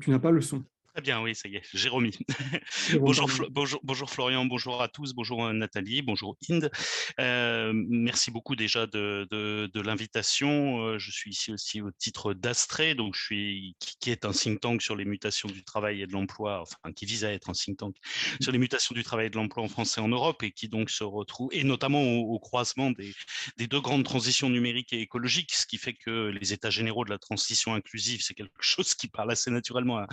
Tu 0.00 0.10
n'as 0.10 0.18
pas 0.18 0.30
le 0.30 0.42
son. 0.42 0.64
Très 0.98 1.02
bien, 1.02 1.22
oui, 1.22 1.32
ça 1.36 1.48
y 1.48 1.54
est, 1.54 1.88
remis. 1.88 2.18
bonjour, 2.98 3.30
bonjour, 3.50 3.78
bonjour, 3.84 4.10
Florian, 4.10 4.44
bonjour 4.46 4.82
à 4.82 4.88
tous, 4.88 5.14
bonjour 5.14 5.46
euh, 5.46 5.52
Nathalie, 5.52 6.02
bonjour 6.02 6.36
Inde. 6.50 6.72
Euh, 7.20 7.72
merci 7.72 8.32
beaucoup 8.32 8.56
déjà 8.56 8.88
de, 8.88 9.24
de, 9.30 9.80
l'invitation. 9.80 10.80
Euh, 10.80 10.98
je 10.98 11.12
suis 11.12 11.30
ici 11.30 11.52
aussi 11.52 11.80
au 11.80 11.92
titre 11.92 12.34
d'Astré, 12.34 12.96
donc 12.96 13.14
je 13.14 13.22
suis 13.22 13.76
qui 13.78 14.10
est 14.10 14.24
un 14.24 14.32
think 14.32 14.60
tank 14.60 14.82
sur 14.82 14.96
les 14.96 15.04
mutations 15.04 15.48
du 15.48 15.62
travail 15.62 16.02
et 16.02 16.08
de 16.08 16.12
l'emploi, 16.12 16.62
enfin 16.62 16.92
qui 16.92 17.06
vise 17.06 17.24
à 17.24 17.32
être 17.32 17.48
un 17.48 17.52
think 17.52 17.78
tank 17.78 17.94
sur 18.40 18.50
les 18.50 18.58
mutations 18.58 18.92
du 18.92 19.04
travail 19.04 19.26
et 19.26 19.30
de 19.30 19.36
l'emploi 19.36 19.62
en 19.62 19.68
France 19.68 19.98
et 19.98 20.00
en 20.00 20.08
Europe, 20.08 20.42
et 20.42 20.50
qui 20.50 20.68
donc 20.68 20.90
se 20.90 21.04
retrouve, 21.04 21.48
et 21.52 21.62
notamment 21.62 22.02
au, 22.02 22.40
croisement 22.40 22.90
des, 22.90 23.14
des, 23.56 23.68
deux 23.68 23.80
grandes 23.80 24.04
transitions 24.04 24.50
numériques 24.50 24.92
et 24.92 25.00
écologiques, 25.00 25.54
ce 25.54 25.64
qui 25.64 25.78
fait 25.78 25.94
que 25.94 26.30
les 26.30 26.52
états 26.52 26.70
généraux 26.70 27.04
de 27.04 27.10
la 27.10 27.18
transition 27.18 27.74
inclusive, 27.74 28.20
c'est 28.20 28.34
quelque 28.34 28.50
chose 28.58 28.96
qui 28.96 29.06
parle 29.06 29.30
assez 29.30 29.52
naturellement 29.52 29.98
à, 29.98 30.08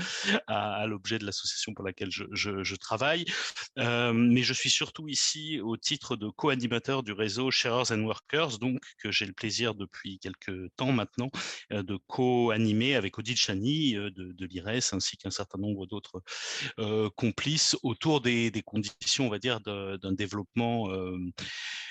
à 0.46 0.75
à, 0.76 0.86
l'objet 0.88 1.20
de 1.20 1.26
l'association 1.26 1.74
pour 1.74 1.86
laquelle 1.86 2.10
je, 2.12 2.76
travaille. 2.76 3.26
Euh, 3.80 4.14
mais 4.14 4.44
je 4.44 4.54
suis 4.54 4.70
surtout 4.70 5.08
ici 5.08 5.60
au 5.62 5.78
titre 5.78 6.16
de 6.16 6.30
co-animateur 6.30 7.04
du 7.04 7.14
réseau 7.14 7.52
Sharers 7.52 7.92
and 7.92 8.04
Workers, 8.04 8.60
donc 8.60 8.80
que 9.02 9.12
j'ai 9.12 9.26
le 9.26 9.34
plaisir 9.34 9.76
depuis 9.76 10.20
quelques 10.20 10.70
temps 10.76 10.92
maintenant 10.92 11.30
euh, 11.72 11.84
de 11.84 11.98
co-animer 12.08 12.96
avec 12.96 13.18
Odile 13.18 13.38
Chani 13.38 13.96
euh, 13.96 14.12
de, 14.12 14.34
de 14.34 14.46
l'IRES 14.46 14.94
ainsi 14.94 15.18
qu'un 15.18 15.32
certain 15.32 15.58
nombre 15.58 15.86
d'autres 15.88 16.22
complices 17.16 17.76
autour 17.84 18.22
des, 18.22 18.52
conditions, 18.66 19.28
on 19.28 19.30
va 19.30 19.40
dire, 19.40 19.60
d'un 19.62 20.12
développement 20.12 20.90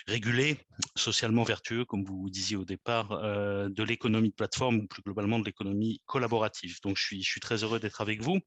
régulé, 0.07 0.59
socialement 0.97 1.45
vertueux, 1.45 1.85
comme 1.85 2.05
vous 2.05 2.29
disiez 2.31 2.57
au 2.57 2.65
départ, 2.65 3.09
de 3.09 3.83
l'économie 3.83 4.31
de 4.31 4.35
plateforme 4.35 4.77
ou 4.77 4.87
plus 4.87 5.03
globalement 5.03 5.39
de 5.39 5.45
l'économie 5.45 6.01
collaborative. 6.07 6.79
Donc, 6.83 6.97
je 6.97 7.21
suis 7.21 7.41
très 7.41 7.63
heureux 7.63 7.81
d'être 7.81 8.01
avec 8.01 8.23
vous. 8.23 8.41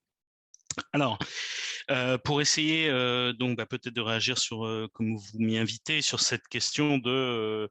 Alors, 0.94 1.18
euh, 1.90 2.18
pour 2.18 2.42
essayer 2.42 2.90
euh, 2.90 3.32
donc 3.32 3.58
bah, 3.58 3.66
peut-être 3.66 3.94
de 3.94 4.02
réagir 4.02 4.38
sur, 4.38 4.66
euh, 4.66 4.88
comme 4.94 5.16
vous 5.16 5.40
m'y 5.40 5.58
invitez, 5.58 6.02
sur 6.02 6.20
cette 6.20 6.48
question 6.50 6.98
de 6.98 7.70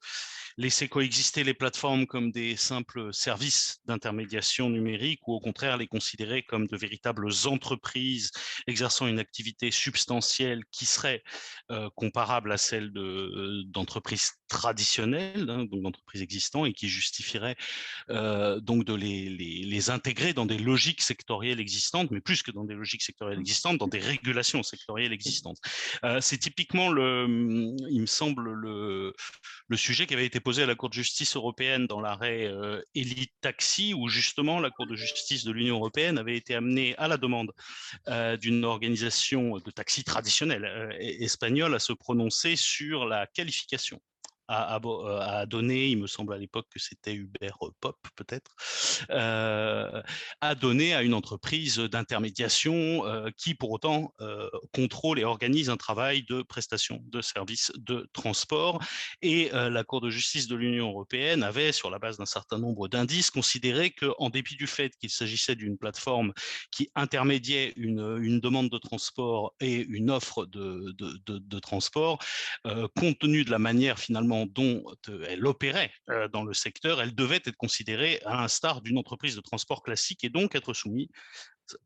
laisser 0.57 0.89
coexister 0.89 1.45
les 1.45 1.53
plateformes 1.53 2.07
comme 2.07 2.33
des 2.33 2.57
simples 2.57 3.13
services 3.13 3.79
d'intermédiation 3.85 4.71
numérique 4.71 5.29
ou 5.29 5.35
au 5.35 5.41
contraire 5.41 5.77
les 5.77 5.87
considérer 5.87 6.43
comme 6.43 6.67
de 6.67 6.77
véritables 6.79 7.29
entreprises 7.45 8.31
exerçant 8.67 9.07
une 9.07 9.19
activité 9.19 9.71
substantielle 9.71 10.63
qui 10.71 10.87
serait 10.87 11.23
comparable 11.95 12.53
à 12.53 12.57
celle 12.57 12.91
d'entreprises 13.67 14.33
traditionnelles, 14.49 15.51
hein, 15.51 15.65
donc 15.65 15.83
d'entreprises 15.83 16.23
existantes 16.23 16.69
et 16.69 16.73
qui 16.73 16.89
justifierait 16.89 17.57
donc 18.09 18.85
de 18.85 18.95
les, 18.95 19.29
les, 19.29 19.63
les 19.65 19.91
intégrer 19.91 20.33
dans 20.33 20.47
des 20.47 20.59
logiques 20.59 21.03
sectorielles 21.03 21.61
existantes, 21.61 22.11
mais 22.11 22.23
plus 22.23 22.43
que 22.43 22.51
dans 22.51 22.65
des 22.65 22.75
logiques 22.75 22.96
sectorielles 23.03 23.41
existantes, 23.41 23.79
dans 23.79 23.89
des 23.89 23.99
régulations 23.99 24.63
sectorielles 24.63 25.13
existantes. 25.13 25.59
Euh, 26.05 26.21
c'est 26.21 26.39
typiquement, 26.39 26.91
le, 26.91 27.27
il 27.91 28.01
me 28.01 28.07
semble, 28.07 28.53
le, 28.53 29.15
le, 29.69 29.77
sujet 29.77 30.07
qui 30.07 30.15
avait 30.15 30.27
été 30.27 30.41
posé 30.41 30.63
à 30.63 30.67
la 30.67 30.75
Cour 30.75 30.89
de 30.89 30.95
justice 30.95 31.37
européenne 31.37 31.87
dans 31.87 32.01
l'arrêt 32.01 32.47
euh, 32.47 32.83
Elite 32.95 33.33
Taxi, 33.41 33.95
où 33.95 34.09
justement 34.09 34.61
la 34.61 34.71
Cour 34.71 34.87
de 34.87 34.97
justice 34.97 35.45
de 35.45 35.53
l'Union 35.53 35.77
européenne 35.77 36.19
avait 36.19 36.37
été 36.37 36.55
amenée 36.55 36.97
à 36.97 37.09
la 37.09 37.17
demande 37.17 37.53
euh, 38.09 38.37
d'une 38.37 38.65
organisation 38.65 39.59
de 39.59 39.71
taxi 39.71 40.05
traditionnelle 40.05 40.97
espagnole 41.01 41.75
à 41.75 41.79
se 41.79 41.93
prononcer 41.93 42.57
sur 42.57 43.07
la 43.07 43.27
qualification 43.27 44.01
euh, 44.51 45.21
à, 45.21 45.47
donner, 45.47 45.89
il 45.89 45.99
me 45.99 46.07
semble 46.07 46.33
à 46.33 46.39
l'époque 46.39 46.67
que 46.71 46.79
c'était 46.79 47.15
Uber 47.15 47.51
Pop 47.81 47.97
peut-être, 48.15 48.55
euh, 49.11 50.03
à 50.41 50.55
donner 50.55 50.95
à 50.95 51.03
une 51.03 51.15
entreprise 51.15 51.79
d'intermédiation 51.79 53.07
euh, 53.07 53.31
qui 53.37 53.55
pour 53.55 53.71
autant 53.71 54.13
euh, 54.21 54.49
contrôle 54.73 55.19
et 55.19 55.25
organise 55.25 55.71
un 55.71 55.77
travail 55.77 56.25
de 56.29 56.43
prestation 56.43 57.01
de 57.07 57.21
services 57.21 57.73
de 57.77 58.09
transport. 58.13 58.81
Et 59.23 59.53
euh, 59.53 59.71
la 59.71 59.85
Cour 59.85 60.01
de 60.01 60.11
justice 60.11 60.47
de 60.47 60.57
l'Union 60.57 60.91
européenne 60.91 61.43
avait, 61.43 61.73
sur 61.73 61.91
la 61.91 61.99
base 61.99 62.19
d'un 62.19 62.27
certain 62.27 62.59
nombre 62.59 62.89
d'indices, 62.89 63.31
considéré 63.31 63.91
qu'en 63.91 64.31
dépit 64.31 64.57
du 64.57 64.67
fait 64.67 64.93
qu'il 64.99 65.11
s'agissait 65.11 65.55
d'une 65.55 65.79
plateforme 65.79 66.33
qui 66.71 66.91
intermédiait 66.95 67.73
une, 67.77 68.19
une, 68.21 68.41
demande 68.41 68.69
de 68.69 68.79
transport 68.79 69.55
et 69.61 69.85
une 69.89 70.11
offre 70.11 70.47
de, 70.47 70.93
de, 70.99 71.39
de 71.39 71.59
transport, 71.59 72.19
compte 72.95 73.19
tenu 73.19 73.45
de 73.45 73.51
la 73.51 73.59
manière 73.59 73.99
finalement 73.99 74.36
dont 74.45 74.85
euh, 75.09 75.25
elle 75.29 75.47
opérait 75.47 75.91
euh, 76.11 76.29
dans 76.29 76.45
le 76.45 76.53
secteur, 76.53 77.01
elle 77.01 77.15
devait 77.15 77.37
être 77.37 77.57
considérée 77.57 78.21
à 78.27 78.37
l'instar 78.37 78.83
d'une 78.83 78.99
entreprise 78.99 79.35
de 79.35 79.41
transport 79.41 79.83
classique 79.83 80.25
et 80.25 80.29
donc 80.29 80.55
être 80.55 80.75
soumise 80.75 81.09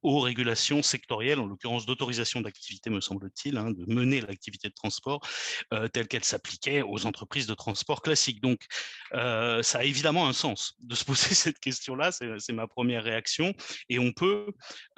aux 0.03 0.21
régulations 0.21 0.83
sectorielles, 0.83 1.39
en 1.39 1.47
l'occurrence 1.47 1.87
d'autorisation 1.87 2.43
d'activité, 2.43 2.91
me 2.91 3.01
semble-t-il, 3.01 3.57
hein, 3.57 3.71
de 3.71 3.87
mener 3.87 4.21
l'activité 4.21 4.69
de 4.69 4.75
transport 4.75 5.21
euh, 5.73 5.89
telle 5.89 6.07
qu'elle 6.07 6.25
s'appliquait 6.25 6.83
aux 6.83 7.07
entreprises 7.07 7.47
de 7.47 7.55
transport 7.55 8.03
classiques. 8.03 8.43
Donc, 8.43 8.67
ça 9.13 9.79
a 9.79 9.85
évidemment 9.85 10.29
un 10.29 10.35
sens 10.35 10.75
de 10.81 10.95
se 10.95 11.05
poser 11.05 11.35
cette 11.35 11.61
question-là, 11.61 12.11
c'est 12.13 12.53
ma 12.53 12.67
première 12.67 13.05
réaction, 13.05 13.55
et 13.89 13.99
on 13.99 14.13
peut, 14.13 14.49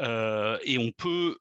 et 0.00 0.78
on 0.78 0.90
peut 0.90 1.37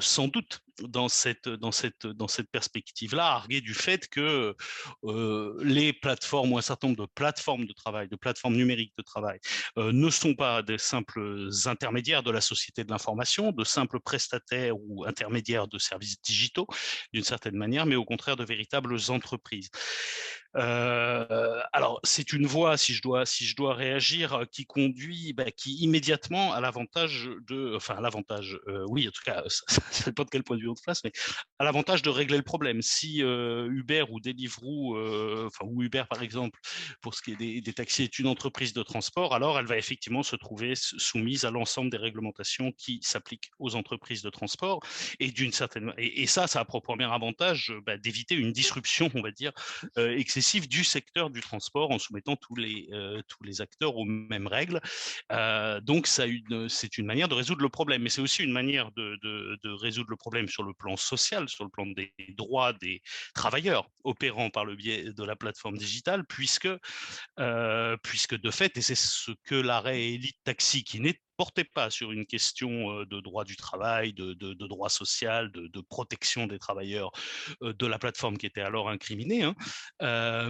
sans 0.00 0.28
doute 0.28 0.63
dans 0.82 1.08
cette, 1.08 1.48
dans 1.48 1.72
cette, 1.72 2.06
dans 2.06 2.28
cette 2.28 2.50
perspective-là, 2.50 3.26
arguer 3.26 3.60
du 3.60 3.74
fait 3.74 4.08
que 4.08 4.54
les 5.62 5.92
plateformes 5.92 6.52
ou 6.52 6.58
un 6.58 6.62
certain 6.62 6.88
nombre 6.88 7.06
de 7.06 7.10
plateformes 7.14 7.66
de 7.66 7.72
travail, 7.72 8.08
de 8.08 8.16
plateformes 8.16 8.56
numériques 8.56 8.94
de 8.98 9.02
travail, 9.02 9.38
ne 9.76 10.10
sont 10.10 10.34
pas 10.34 10.62
des 10.62 10.78
simples 10.78 11.48
intermédiaires 11.66 12.22
de 12.22 12.30
la 12.30 12.40
société 12.40 12.84
de 12.84 12.90
l'information, 12.90 13.52
de 13.52 13.64
simples 13.64 14.00
prestataires 14.00 14.76
ou 14.76 15.04
intermédiaires 15.04 15.68
de 15.68 15.78
services 15.78 16.20
digitaux, 16.22 16.66
d'une 17.12 17.24
certaine 17.24 17.56
manière, 17.56 17.86
mais 17.86 17.96
au 17.96 18.04
contraire 18.04 18.36
de 18.36 18.44
véritables 18.44 18.96
entreprises. 19.08 19.70
Euh, 20.56 21.60
alors, 21.72 22.00
c'est 22.04 22.32
une 22.32 22.46
voie, 22.46 22.76
si 22.76 22.94
je 22.94 23.02
dois, 23.02 23.26
si 23.26 23.44
je 23.44 23.56
dois 23.56 23.74
réagir, 23.74 24.34
euh, 24.34 24.44
qui 24.44 24.66
conduit, 24.66 25.32
bah, 25.32 25.50
qui 25.50 25.76
immédiatement 25.82 26.52
a 26.52 26.60
l'avantage 26.60 27.28
de, 27.48 27.74
enfin, 27.74 28.00
l'avantage, 28.00 28.60
euh, 28.68 28.84
oui, 28.88 29.08
en 29.08 29.10
tout 29.10 29.22
cas, 29.24 29.42
ça, 29.48 30.04
dépend 30.06 30.24
de 30.24 30.30
quel 30.30 30.44
point 30.44 30.56
de 30.56 30.62
vue 30.62 30.63
on 30.68 30.76
se 30.76 30.82
place, 30.82 31.02
mais 31.04 31.12
à 31.58 31.64
l'avantage 31.64 32.02
de 32.02 32.10
régler 32.10 32.36
le 32.36 32.42
problème. 32.42 32.82
Si 32.82 33.18
Uber 33.20 34.04
ou 34.10 34.20
Deliveroo, 34.20 34.96
enfin, 35.46 35.64
ou 35.64 35.82
Uber 35.82 36.04
par 36.08 36.22
exemple, 36.22 36.58
pour 37.00 37.14
ce 37.14 37.22
qui 37.22 37.32
est 37.32 37.60
des, 37.60 37.72
taxis, 37.72 38.04
est 38.04 38.18
une 38.18 38.26
entreprise 38.26 38.72
de 38.72 38.82
transport, 38.82 39.34
alors 39.34 39.58
elle 39.58 39.66
va 39.66 39.76
effectivement 39.76 40.22
se 40.22 40.36
trouver 40.36 40.74
soumise 40.76 41.44
à 41.44 41.50
l'ensemble 41.50 41.90
des 41.90 41.96
réglementations 41.96 42.72
qui 42.72 43.00
s'appliquent 43.02 43.50
aux 43.58 43.74
entreprises 43.74 44.22
de 44.22 44.30
transport, 44.30 44.80
et 45.20 45.32
certaine, 45.52 45.92
et, 45.98 46.26
ça, 46.26 46.46
ça 46.46 46.60
a 46.60 46.64
pour 46.64 46.82
premier 46.82 47.12
avantage 47.12 47.72
bah, 47.86 47.96
d'éviter 47.96 48.34
une 48.34 48.52
disruption, 48.52 49.10
on 49.14 49.22
va 49.22 49.30
dire, 49.30 49.52
excessive 49.96 50.68
du 50.68 50.84
secteur 50.84 51.30
du 51.30 51.40
transport 51.40 51.90
en 51.90 51.98
soumettant 51.98 52.36
tous 52.36 52.54
les, 52.56 52.88
euh, 52.92 53.20
tous 53.28 53.42
les 53.44 53.60
acteurs 53.60 53.96
aux 53.96 54.04
mêmes 54.04 54.46
règles. 54.46 54.80
Euh, 55.32 55.80
donc, 55.80 56.06
c'est 56.06 56.98
une 56.98 57.06
manière 57.06 57.28
de 57.28 57.34
résoudre 57.34 57.62
le 57.62 57.68
problème, 57.68 58.02
mais 58.02 58.10
c'est 58.10 58.20
aussi 58.20 58.42
une 58.42 58.52
manière 58.52 58.90
de, 58.92 59.18
résoudre 59.64 60.10
le 60.10 60.16
problème 60.16 60.48
sur 60.54 60.62
le 60.62 60.72
plan 60.72 60.96
social, 60.96 61.48
sur 61.48 61.64
le 61.64 61.70
plan 61.70 61.86
des 61.86 62.12
droits 62.36 62.72
des 62.72 63.02
travailleurs 63.34 63.90
opérant 64.04 64.50
par 64.50 64.64
le 64.64 64.76
biais 64.76 65.12
de 65.12 65.24
la 65.24 65.34
plateforme 65.34 65.76
digitale, 65.76 66.24
puisque, 66.28 66.68
euh, 67.40 67.96
puisque 68.02 68.38
de 68.38 68.50
fait, 68.50 68.76
et 68.76 68.82
c'est 68.82 68.94
ce 68.94 69.32
que 69.44 69.56
l'arrêt 69.56 70.12
Elite 70.12 70.38
Taxi, 70.44 70.84
qui 70.84 71.00
n'est 71.00 71.20
portait 71.36 71.64
pas 71.64 71.90
sur 71.90 72.12
une 72.12 72.26
question 72.26 73.04
de 73.04 73.20
droit 73.20 73.44
du 73.44 73.56
travail, 73.56 74.12
de, 74.12 74.34
droit 74.66 74.88
social, 74.88 75.50
de, 75.50 75.80
protection 75.80 76.46
des 76.46 76.58
travailleurs 76.58 77.12
de 77.60 77.86
la 77.86 77.98
plateforme 77.98 78.36
qui 78.36 78.46
était 78.46 78.60
alors 78.60 78.88
incriminée. 78.88 79.42
Hein. 79.42 79.54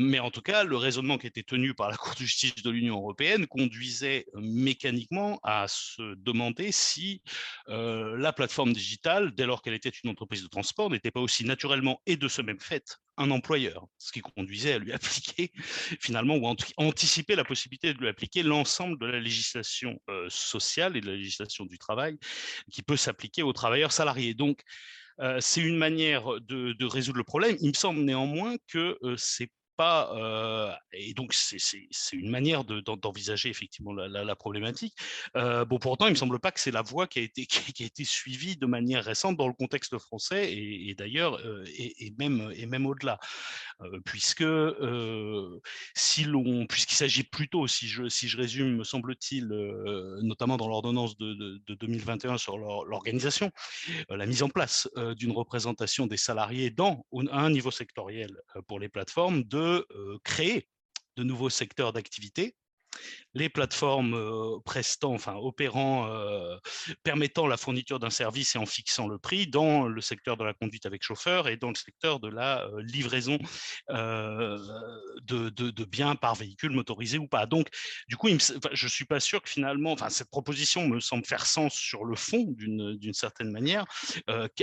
mais 0.00 0.18
en 0.18 0.30
tout 0.30 0.42
cas, 0.42 0.64
le 0.64 0.76
raisonnement 0.76 1.18
qui 1.18 1.26
était 1.26 1.42
tenu 1.42 1.74
par 1.74 1.90
la 1.90 1.96
Cour 2.04 2.14
de 2.14 2.18
justice 2.18 2.62
de 2.62 2.70
l'Union 2.70 2.96
européenne 2.96 3.46
conduisait 3.46 4.26
mécaniquement 4.34 5.40
à 5.42 5.66
se 5.68 6.14
demander 6.16 6.72
si 6.72 7.22
la 7.66 8.32
plateforme 8.32 8.72
digitale, 8.72 9.32
dès 9.34 9.46
lors 9.46 9.62
qu'elle 9.62 9.74
était 9.74 9.90
une 9.90 10.10
entreprise 10.10 10.42
de 10.42 10.48
transport, 10.48 10.90
n'était 10.90 11.10
pas 11.10 11.20
aussi 11.20 11.44
naturellement 11.44 12.00
et 12.06 12.16
de 12.16 12.28
ce 12.28 12.42
même 12.42 12.60
fait 12.60 12.98
un 13.16 13.30
employeur, 13.30 13.86
ce 13.98 14.12
qui 14.12 14.20
conduisait 14.20 14.74
à 14.74 14.78
lui 14.78 14.92
appliquer 14.92 15.52
finalement 16.00 16.36
ou 16.36 16.46
anticiper 16.76 17.36
la 17.36 17.44
possibilité 17.44 17.94
de 17.94 17.98
lui 17.98 18.08
appliquer 18.08 18.42
l'ensemble 18.42 18.98
de 18.98 19.06
la 19.06 19.20
législation 19.20 20.00
sociale 20.28 20.96
et 20.96 21.00
de 21.00 21.06
la 21.06 21.16
législation 21.16 21.64
du 21.64 21.78
travail 21.78 22.18
qui 22.70 22.82
peut 22.82 22.96
s'appliquer 22.96 23.42
aux 23.42 23.52
travailleurs 23.52 23.92
salariés. 23.92 24.34
Donc, 24.34 24.62
c'est 25.40 25.60
une 25.60 25.76
manière 25.76 26.40
de, 26.40 26.84
résoudre 26.84 27.18
le 27.18 27.24
problème. 27.24 27.56
Il 27.60 27.68
me 27.68 27.74
semble 27.74 28.00
néanmoins 28.00 28.56
que 28.68 28.98
c'est 29.16 29.50
pas, 29.76 30.78
et 30.92 31.14
donc 31.14 31.32
c'est 31.34 31.58
une 32.12 32.30
manière 32.30 32.64
d'envisager 32.64 33.48
effectivement 33.48 33.92
la, 33.92 34.36
problématique. 34.36 34.94
bon, 35.34 35.78
pourtant, 35.78 36.06
il 36.06 36.10
me 36.10 36.16
semble 36.16 36.38
pas 36.38 36.52
que 36.52 36.60
c'est 36.60 36.70
la 36.70 36.82
voie 36.82 37.06
qui 37.06 37.18
a 37.18 37.22
été 37.22 37.46
qui, 37.74 37.82
a 37.82 37.86
été 37.86 38.04
suivie 38.04 38.56
de 38.56 38.66
manière 38.66 39.04
récente 39.04 39.36
dans 39.36 39.48
le 39.48 39.54
contexte 39.54 39.98
français 39.98 40.52
et, 40.52 40.94
d'ailleurs 40.94 41.40
et, 41.66 42.12
même 42.18 42.52
et 42.56 42.66
même 42.66 42.86
au-delà, 42.86 43.18
puisque 44.04 44.44
si 45.94 46.24
l'on, 46.24 46.66
puisqu'il 46.66 46.96
s'agit 46.96 47.24
plutôt, 47.24 47.66
si 47.66 47.88
je 47.88 48.08
si 48.08 48.28
je 48.28 48.36
résume, 48.36 48.76
me 48.76 48.84
semble-t-il, 48.84 49.46
notamment 50.22 50.56
dans 50.56 50.68
l'ordonnance 50.68 51.16
de, 51.16 51.60
de, 51.66 51.74
2021 51.74 52.38
sur 52.38 52.58
l'organisation, 52.58 53.50
la 54.08 54.26
mise 54.26 54.42
en 54.42 54.48
place 54.48 54.88
d'une 55.16 55.32
représentation 55.32 56.06
des 56.06 56.16
salariés 56.16 56.70
dans 56.70 57.04
un 57.30 57.50
niveau 57.50 57.70
sectoriel 57.70 58.36
pour 58.66 58.78
les 58.78 58.88
plateformes 58.88 59.42
de 59.44 59.63
créer 60.24 60.68
de 61.16 61.22
nouveaux 61.22 61.50
secteurs 61.50 61.92
d'activité 61.92 62.56
les 63.34 63.48
plateformes 63.48 64.60
prestant, 64.64 65.12
enfin 65.12 65.34
opérant, 65.34 66.08
permettant 67.02 67.46
la 67.46 67.56
fourniture 67.56 67.98
d'un 67.98 68.10
service 68.10 68.54
et 68.54 68.58
en 68.58 68.66
fixant 68.66 69.08
le 69.08 69.18
prix 69.18 69.46
dans 69.46 69.88
le 69.88 70.00
secteur 70.00 70.36
de 70.36 70.44
la 70.44 70.54
conduite 70.54 70.86
avec 70.86 71.02
chauffeur 71.02 71.48
et 71.48 71.56
dans 71.56 71.70
le 71.70 71.74
secteur 71.74 72.20
de 72.20 72.28
la 72.28 72.68
livraison 72.78 73.38
de, 73.88 75.84
biens 75.84 76.14
par 76.14 76.34
véhicule 76.36 76.70
motorisé 76.70 77.18
ou 77.18 77.26
pas. 77.26 77.46
Donc, 77.46 77.68
du 78.08 78.16
coup, 78.16 78.28
je 78.28 78.84
ne 78.84 78.90
suis 78.90 79.04
pas 79.04 79.20
sûr 79.20 79.42
que 79.42 79.48
finalement, 79.48 79.96
cette 80.08 80.30
proposition 80.30 80.86
me 80.86 81.00
semble 81.00 81.24
faire 81.24 81.46
sens 81.46 81.74
sur 81.74 82.04
le 82.04 82.14
fond 82.14 82.46
d'une 82.56 83.14
certaine 83.14 83.50
manière. 83.50 83.84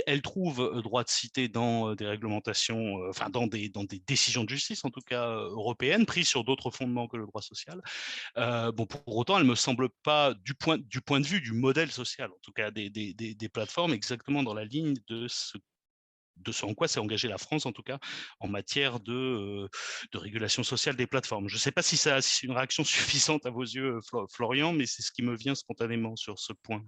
Elle 0.06 0.22
trouve 0.22 0.80
droit 0.82 1.04
de 1.04 1.10
citer 1.10 1.48
dans 1.48 1.94
des 1.94 2.06
réglementations, 2.06 3.06
enfin, 3.08 3.28
dans 3.28 3.46
des, 3.46 3.68
dans 3.68 3.84
des 3.84 3.98
décisions 3.98 4.44
de 4.44 4.48
justice, 4.48 4.84
en 4.84 4.90
tout 4.90 5.00
cas 5.00 5.26
européennes, 5.26 6.06
prises 6.06 6.28
sur 6.28 6.44
d'autres 6.44 6.70
fondements 6.70 7.06
que 7.06 7.16
le 7.16 7.26
droit 7.26 7.42
social. 7.42 7.80
Euh, 8.36 8.72
bon, 8.72 8.86
pour 8.86 9.16
autant, 9.16 9.38
elle 9.38 9.44
ne 9.44 9.50
me 9.50 9.54
semble 9.54 9.88
pas, 10.02 10.34
du 10.34 10.54
point, 10.54 10.78
de 10.78 11.26
vue 11.26 11.40
du 11.40 11.52
modèle 11.52 11.90
social, 11.90 12.30
en 12.30 12.38
tout 12.42 12.52
cas 12.52 12.70
des, 12.70 13.48
plateformes, 13.52 13.92
exactement 13.92 14.42
dans 14.42 14.54
la 14.54 14.64
ligne 14.64 14.94
de 15.08 15.28
ce 15.28 15.58
en 16.62 16.74
quoi 16.74 16.88
s'est 16.88 17.00
engagée 17.00 17.28
la 17.28 17.38
France, 17.38 17.66
en 17.66 17.72
tout 17.72 17.82
cas, 17.82 17.98
en 18.40 18.48
matière 18.48 19.00
de, 19.00 19.12
euh, 19.12 19.68
régulation 20.18 20.62
sociale 20.62 20.96
des 20.96 21.06
plateformes. 21.06 21.48
Je 21.48 21.54
ne 21.54 21.60
sais 21.60 21.72
pas 21.72 21.82
si 21.82 21.96
c'est 21.96 22.18
une 22.42 22.52
réaction 22.52 22.84
suffisante 22.84 23.46
à 23.46 23.50
vos 23.50 23.62
yeux, 23.62 24.00
Florian, 24.30 24.72
mais 24.72 24.86
c'est 24.86 25.02
ce 25.02 25.12
qui 25.12 25.22
me 25.22 25.36
vient 25.36 25.54
spontanément 25.54 26.16
sur 26.16 26.38
ce 26.38 26.52
point. 26.52 26.82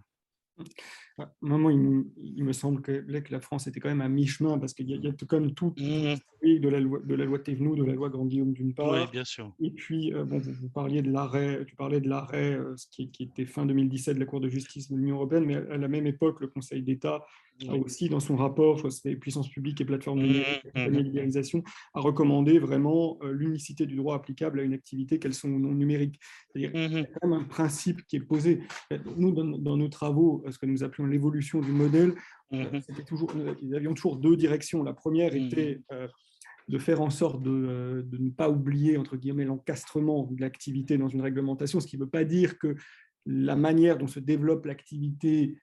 Moi, 1.41 1.73
il, 1.73 2.45
me 2.45 2.53
semble 2.53 2.83
que, 2.83 2.93
que 3.21 3.33
la 3.33 3.41
France 3.41 3.67
était 3.69 3.79
quand 3.79 3.89
même 3.89 4.01
à 4.01 4.09
mi-chemin 4.09 4.59
parce 4.59 4.75
qu'il 4.75 4.91
y, 4.91 5.07
a 5.07 5.13
quand 5.29 5.41
même 5.41 5.55
tout 5.55 5.73
mmh. 5.79 6.15
de 6.43 6.69
la 6.69 6.81
loi 6.81 7.01
de 7.05 7.15
la 7.15 7.25
loi 7.25 7.39
Thévenoud, 7.39 7.79
de 7.79 7.85
la 7.85 7.93
loi 7.93 8.09
Grand 8.09 8.27
Guillaume 8.27 8.53
d'une 8.53 8.75
part. 8.75 8.91
Oui, 8.91 9.11
bien 9.13 9.25
sûr. 9.25 9.53
Et 9.61 9.71
puis, 9.71 10.13
euh, 10.13 10.25
bon, 10.25 10.39
vous, 10.39 10.69
parliez 10.69 11.03
de 11.03 11.11
l'arrêt, 11.13 11.65
tu 11.67 11.77
parlais 11.77 12.01
de 12.01 12.09
l'arrêt 12.09 12.55
euh, 12.55 12.75
qui, 12.91 13.11
qui, 13.11 13.25
était 13.25 13.47
fin 13.47 13.65
2017 13.65 14.17
de 14.17 14.21
la 14.21 14.27
Cour 14.27 14.41
de 14.41 14.49
justice 14.49 14.91
de 14.91 14.97
l'Union 14.97 15.17
européenne, 15.17 15.45
mais 15.45 15.57
à 15.57 15.77
la 15.77 15.89
même 15.89 16.07
époque, 16.07 16.41
le 16.41 16.49
Conseil 16.49 16.83
d'État 16.83 17.25
aussi, 17.69 18.09
dans 18.09 18.21
son 18.21 18.37
rapport, 18.37 18.77
je 18.79 18.89
crois 18.89 19.15
puissances 19.21 19.49
publiques 19.49 19.81
et 19.81 19.85
plateformes 19.85 20.21
de 20.21 20.27
mmh, 20.27 20.89
mmh. 20.89 20.99
libéralisation, 20.99 21.63
a 21.95 22.01
recommandé 22.01 22.59
vraiment 22.59 23.19
euh, 23.23 23.33
l'unicité 23.33 23.87
du 23.87 23.97
droit 23.97 24.17
applicable 24.17 24.61
à 24.61 24.63
une 24.63 24.75
activité, 24.75 25.19
qu'elles 25.19 25.35
sont 25.35 25.49
ou 25.49 25.59
non 25.59 25.73
numériques. 25.73 26.21
C'est-à-dire 26.49 26.73
qu'il 26.73 26.93
y 26.93 27.01
a 27.01 27.05
quand 27.05 27.29
même 27.29 27.41
un 27.41 27.45
principe 27.45 28.05
qui 28.07 28.17
est 28.17 28.21
posé. 28.21 28.61
Nous, 29.17 29.33
dans, 29.33 29.45
dans 29.45 29.77
nos 29.77 29.89
travaux, 29.89 30.45
ce 30.51 30.59
que 30.59 30.67
nous 30.67 30.83
appelons 30.83 31.07
l'évolution 31.07 31.61
du 31.61 31.71
modèle, 31.71 32.15
euh, 32.53 32.71
mmh 32.71 32.81
c'était 32.83 33.05
toujours, 33.05 33.33
nous 33.35 33.75
avions 33.75 33.95
toujours 33.95 34.17
deux 34.17 34.37
directions. 34.37 34.83
La 34.83 34.93
première 34.93 35.33
mmh 35.33 35.37
était 35.37 35.81
euh, 35.93 36.09
de 36.69 36.79
faire 36.79 37.01
en 37.01 37.11
sorte 37.11 37.43
de, 37.43 37.51
euh, 37.51 38.03
de, 38.03 38.19
ne 38.19 38.31
pas 38.31 38.49
oublier, 38.49 38.97
entre 38.97 39.17
guillemets, 39.17 39.45
l'encastrement 39.45 40.25
de 40.31 40.41
l'activité 40.41 40.97
dans 40.99 41.09
une 41.09 41.21
réglementation, 41.21 41.81
ce 41.81 41.87
qui 41.87 41.97
ne 41.97 42.05
veut 42.05 42.11
pas 42.11 42.25
dire 42.25 42.59
que 42.59 42.75
la 43.27 43.57
manière 43.57 43.99
dont 43.99 44.07
se 44.07 44.21
développe 44.21 44.67
l'activité 44.67 45.57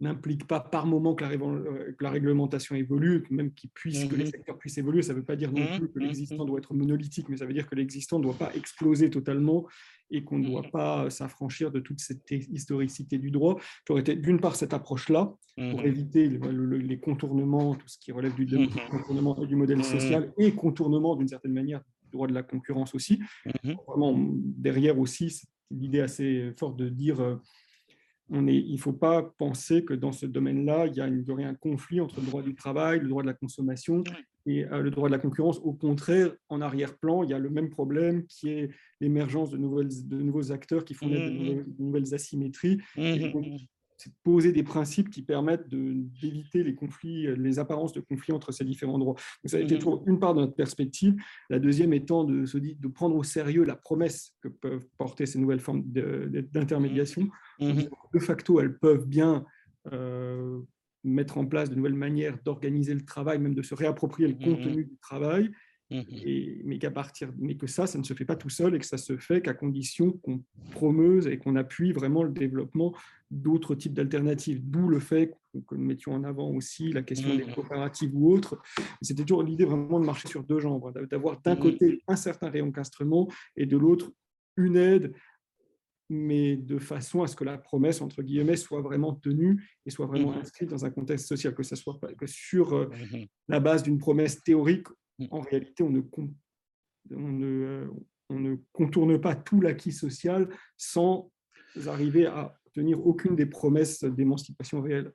n'implique 0.00 0.46
pas 0.46 0.60
par 0.60 0.86
moment 0.86 1.14
que 1.14 1.24
la, 1.24 2.10
réglementation 2.10 2.76
évolue, 2.76 3.24
même 3.30 3.52
qu'il 3.52 3.70
puisse, 3.70 4.04
que 4.04 4.14
les 4.14 4.24
mmh 4.24 4.30
secteurs 4.30 4.58
puissent 4.58 4.78
évoluer. 4.78 5.02
Ça 5.02 5.12
ne 5.12 5.18
veut 5.18 5.24
pas 5.24 5.36
dire 5.36 5.52
non 5.52 5.66
plus 5.76 5.88
que 5.88 5.98
l'existant 5.98 6.44
doit 6.44 6.58
être 6.58 6.74
monolithique, 6.74 7.28
mais 7.28 7.36
ça 7.36 7.46
veut 7.46 7.52
dire 7.52 7.68
que 7.68 7.74
l'existant 7.74 8.18
ne 8.18 8.24
doit 8.24 8.38
pas 8.38 8.54
exploser 8.54 9.10
totalement 9.10 9.66
et 10.10 10.24
qu'on 10.24 10.38
ne 10.38 10.46
doit 10.48 10.62
pas 10.62 11.10
s'affranchir 11.10 11.70
de 11.70 11.80
toute 11.80 12.00
cette 12.00 12.30
historicité 12.30 13.18
du 13.18 13.30
droit. 13.30 13.58
J'aurais 13.86 14.00
été 14.00 14.14
d'une 14.14 14.40
part 14.40 14.56
cette 14.56 14.72
approche-là, 14.72 15.34
pour 15.70 15.82
éviter 15.82 16.28
les, 16.28 16.98
contournements, 16.98 17.74
tout 17.74 17.88
ce 17.88 17.98
qui 17.98 18.12
relève 18.12 18.34
du, 18.34 18.46
contournement 18.90 19.34
du 19.44 19.56
modèle 19.56 19.84
social, 19.84 20.32
et 20.38 20.52
contournement 20.52 21.16
d'une 21.16 21.28
certaine 21.28 21.52
manière 21.52 21.80
du 22.04 22.10
droit 22.12 22.28
de 22.28 22.34
la 22.34 22.42
concurrence 22.44 22.94
aussi. 22.94 23.20
Vraiment, 23.86 24.16
derrière 24.16 24.98
aussi, 24.98 25.42
l'idée 25.70 26.00
assez 26.00 26.52
forte 26.56 26.76
de 26.76 26.88
dire... 26.88 27.40
On 28.30 28.46
est, 28.46 28.56
il 28.56 28.74
ne 28.74 28.78
faut 28.78 28.92
pas 28.92 29.22
penser 29.38 29.84
que 29.84 29.94
dans 29.94 30.12
ce 30.12 30.26
domaine-là, 30.26 30.86
il, 30.86 31.24
y 31.26 31.30
aurait 31.30 31.44
un 31.44 31.54
conflit 31.54 32.00
entre 32.00 32.20
le 32.20 32.26
droit 32.26 32.42
du 32.42 32.54
travail, 32.54 33.00
le 33.00 33.08
droit 33.08 33.22
de 33.22 33.28
la 33.28 33.34
consommation 33.34 34.04
et 34.46 34.64
euh, 34.66 34.82
le 34.82 34.90
droit 34.90 35.08
de 35.08 35.12
la 35.12 35.18
concurrence. 35.18 35.58
Au 35.58 35.72
contraire, 35.72 36.34
en 36.48 36.60
arrière-plan, 36.60 37.22
il 37.22 37.30
y 37.30 37.34
a 37.34 37.38
le 37.38 37.50
même 37.50 37.70
problème 37.70 38.26
qui 38.26 38.50
est 38.50 38.70
l'émergence 39.00 39.50
de, 39.50 39.56
de 39.56 40.22
nouveaux 40.22 40.52
acteurs 40.52 40.84
qui 40.84 40.94
font 40.94 41.06
mmh 41.06 41.12
de, 41.12 41.64
nouvelles, 41.78 42.14
asymétries. 42.14 42.78
Mmh 42.96 43.56
c'est 43.98 44.12
poser 44.22 44.52
des 44.52 44.62
principes 44.62 45.10
qui 45.10 45.22
permettent 45.22 45.68
d'éviter 45.68 46.62
les 46.62 46.74
conflits, 46.74 47.26
les 47.36 47.58
apparences 47.58 47.92
de 47.92 48.00
conflits 48.00 48.32
entre 48.32 48.52
ces 48.52 48.64
différents 48.64 48.98
droits. 48.98 49.16
ça 49.44 49.56
a 49.56 49.60
été 49.60 49.76
mmh 49.76 49.88
une 50.06 50.20
part 50.20 50.34
de 50.34 50.40
notre 50.40 50.54
perspective. 50.54 51.16
La 51.50 51.58
deuxième 51.58 51.92
étant 51.92 52.24
de, 52.24 52.44
de 52.44 52.88
prendre 52.88 53.16
au 53.16 53.24
sérieux 53.24 53.64
la 53.64 53.74
promesse 53.74 54.36
que 54.40 54.48
peuvent 54.48 54.86
porter 54.98 55.26
ces 55.26 55.38
nouvelles 55.38 55.60
formes 55.60 55.82
d'intermédiation. 55.84 57.28
De 57.60 58.18
facto, 58.18 58.60
elles 58.60 58.78
peuvent 58.78 59.06
bien 59.06 59.44
euh, 59.92 60.60
mettre 61.02 61.38
en 61.38 61.46
place 61.46 61.70
de 61.70 61.74
nouvelles 61.74 61.94
manières 61.94 62.38
d'organiser 62.44 62.94
le 62.94 63.04
travail, 63.04 63.38
même 63.38 63.54
de 63.54 63.62
se 63.62 63.74
réapproprier 63.74 64.28
le 64.28 64.34
mmh 64.34 64.44
contenu 64.44 64.84
du 64.84 64.96
travail, 65.00 65.50
et, 65.90 66.60
mais, 66.64 66.78
qu'à 66.78 66.90
partir, 66.90 67.32
mais 67.38 67.56
que 67.56 67.66
ça, 67.66 67.86
ça 67.86 67.98
ne 67.98 68.04
se 68.04 68.12
fait 68.12 68.26
pas 68.26 68.36
tout 68.36 68.50
seul 68.50 68.74
et 68.74 68.78
que 68.78 68.86
ça 68.86 68.98
se 68.98 69.16
fait 69.16 69.40
qu'à 69.40 69.54
condition 69.54 70.12
qu'on 70.12 70.44
promeuse 70.70 71.26
et 71.26 71.38
qu'on 71.38 71.56
appuie 71.56 71.92
vraiment 71.92 72.22
le 72.22 72.30
développement 72.30 72.94
d'autres 73.30 73.74
types 73.74 73.92
d'alternatives. 73.92 74.60
D'où 74.62 74.88
le 74.88 75.00
fait 75.00 75.34
que 75.66 75.74
nous 75.74 75.84
mettions 75.84 76.12
en 76.12 76.24
avant 76.24 76.50
aussi 76.50 76.92
la 76.92 77.02
question 77.02 77.34
des 77.34 77.44
mmh 77.44 77.54
coopératives 77.54 78.10
ou 78.14 78.32
autres. 78.32 78.60
C'était 79.02 79.22
toujours 79.22 79.42
l'idée 79.42 79.64
vraiment 79.64 80.00
de 80.00 80.06
marcher 80.06 80.28
sur 80.28 80.44
deux 80.44 80.60
jambes, 80.60 80.92
d'avoir 81.08 81.40
d'un 81.40 81.56
côté 81.56 82.02
un 82.06 82.16
certain 82.16 82.50
rayon 82.50 82.68
d'instruments 82.68 83.28
et 83.56 83.66
de 83.66 83.76
l'autre 83.76 84.12
une 84.56 84.76
aide 84.76 85.14
mais 86.10 86.56
de 86.56 86.78
façon 86.78 87.22
à 87.22 87.26
ce 87.26 87.36
que 87.36 87.44
la 87.44 87.58
promesse, 87.58 88.00
entre 88.00 88.22
guillemets, 88.22 88.56
soit 88.56 88.80
vraiment 88.80 89.14
tenue 89.14 89.62
et 89.84 89.90
soit 89.90 90.06
vraiment 90.06 90.32
mmh 90.32 90.38
inscrite 90.38 90.70
dans 90.70 90.84
un 90.84 90.90
contexte 90.90 91.26
social, 91.26 91.54
que 91.54 91.62
ce 91.62 91.76
soit 91.76 92.00
pas 92.00 92.12
que 92.14 92.26
sur 92.26 92.74
euh, 92.74 92.90
la 93.48 93.60
base 93.60 93.82
d'une 93.82 93.98
promesse 93.98 94.42
théorique, 94.42 94.86
en 95.30 95.40
réalité, 95.40 95.82
on 95.82 95.90
ne, 95.90 96.00
on 97.10 97.28
ne, 97.28 97.46
euh, 97.46 97.86
on 98.30 98.38
ne 98.38 98.56
contourne 98.72 99.20
pas 99.20 99.34
tout 99.34 99.60
l'acquis 99.60 99.92
social 99.92 100.48
sans 100.76 101.30
arriver 101.86 102.26
à 102.26 102.57
aucune 102.94 103.36
des 103.36 103.46
promesses 103.46 104.04
d'émancipation 104.04 104.80
réelle. 104.80 105.12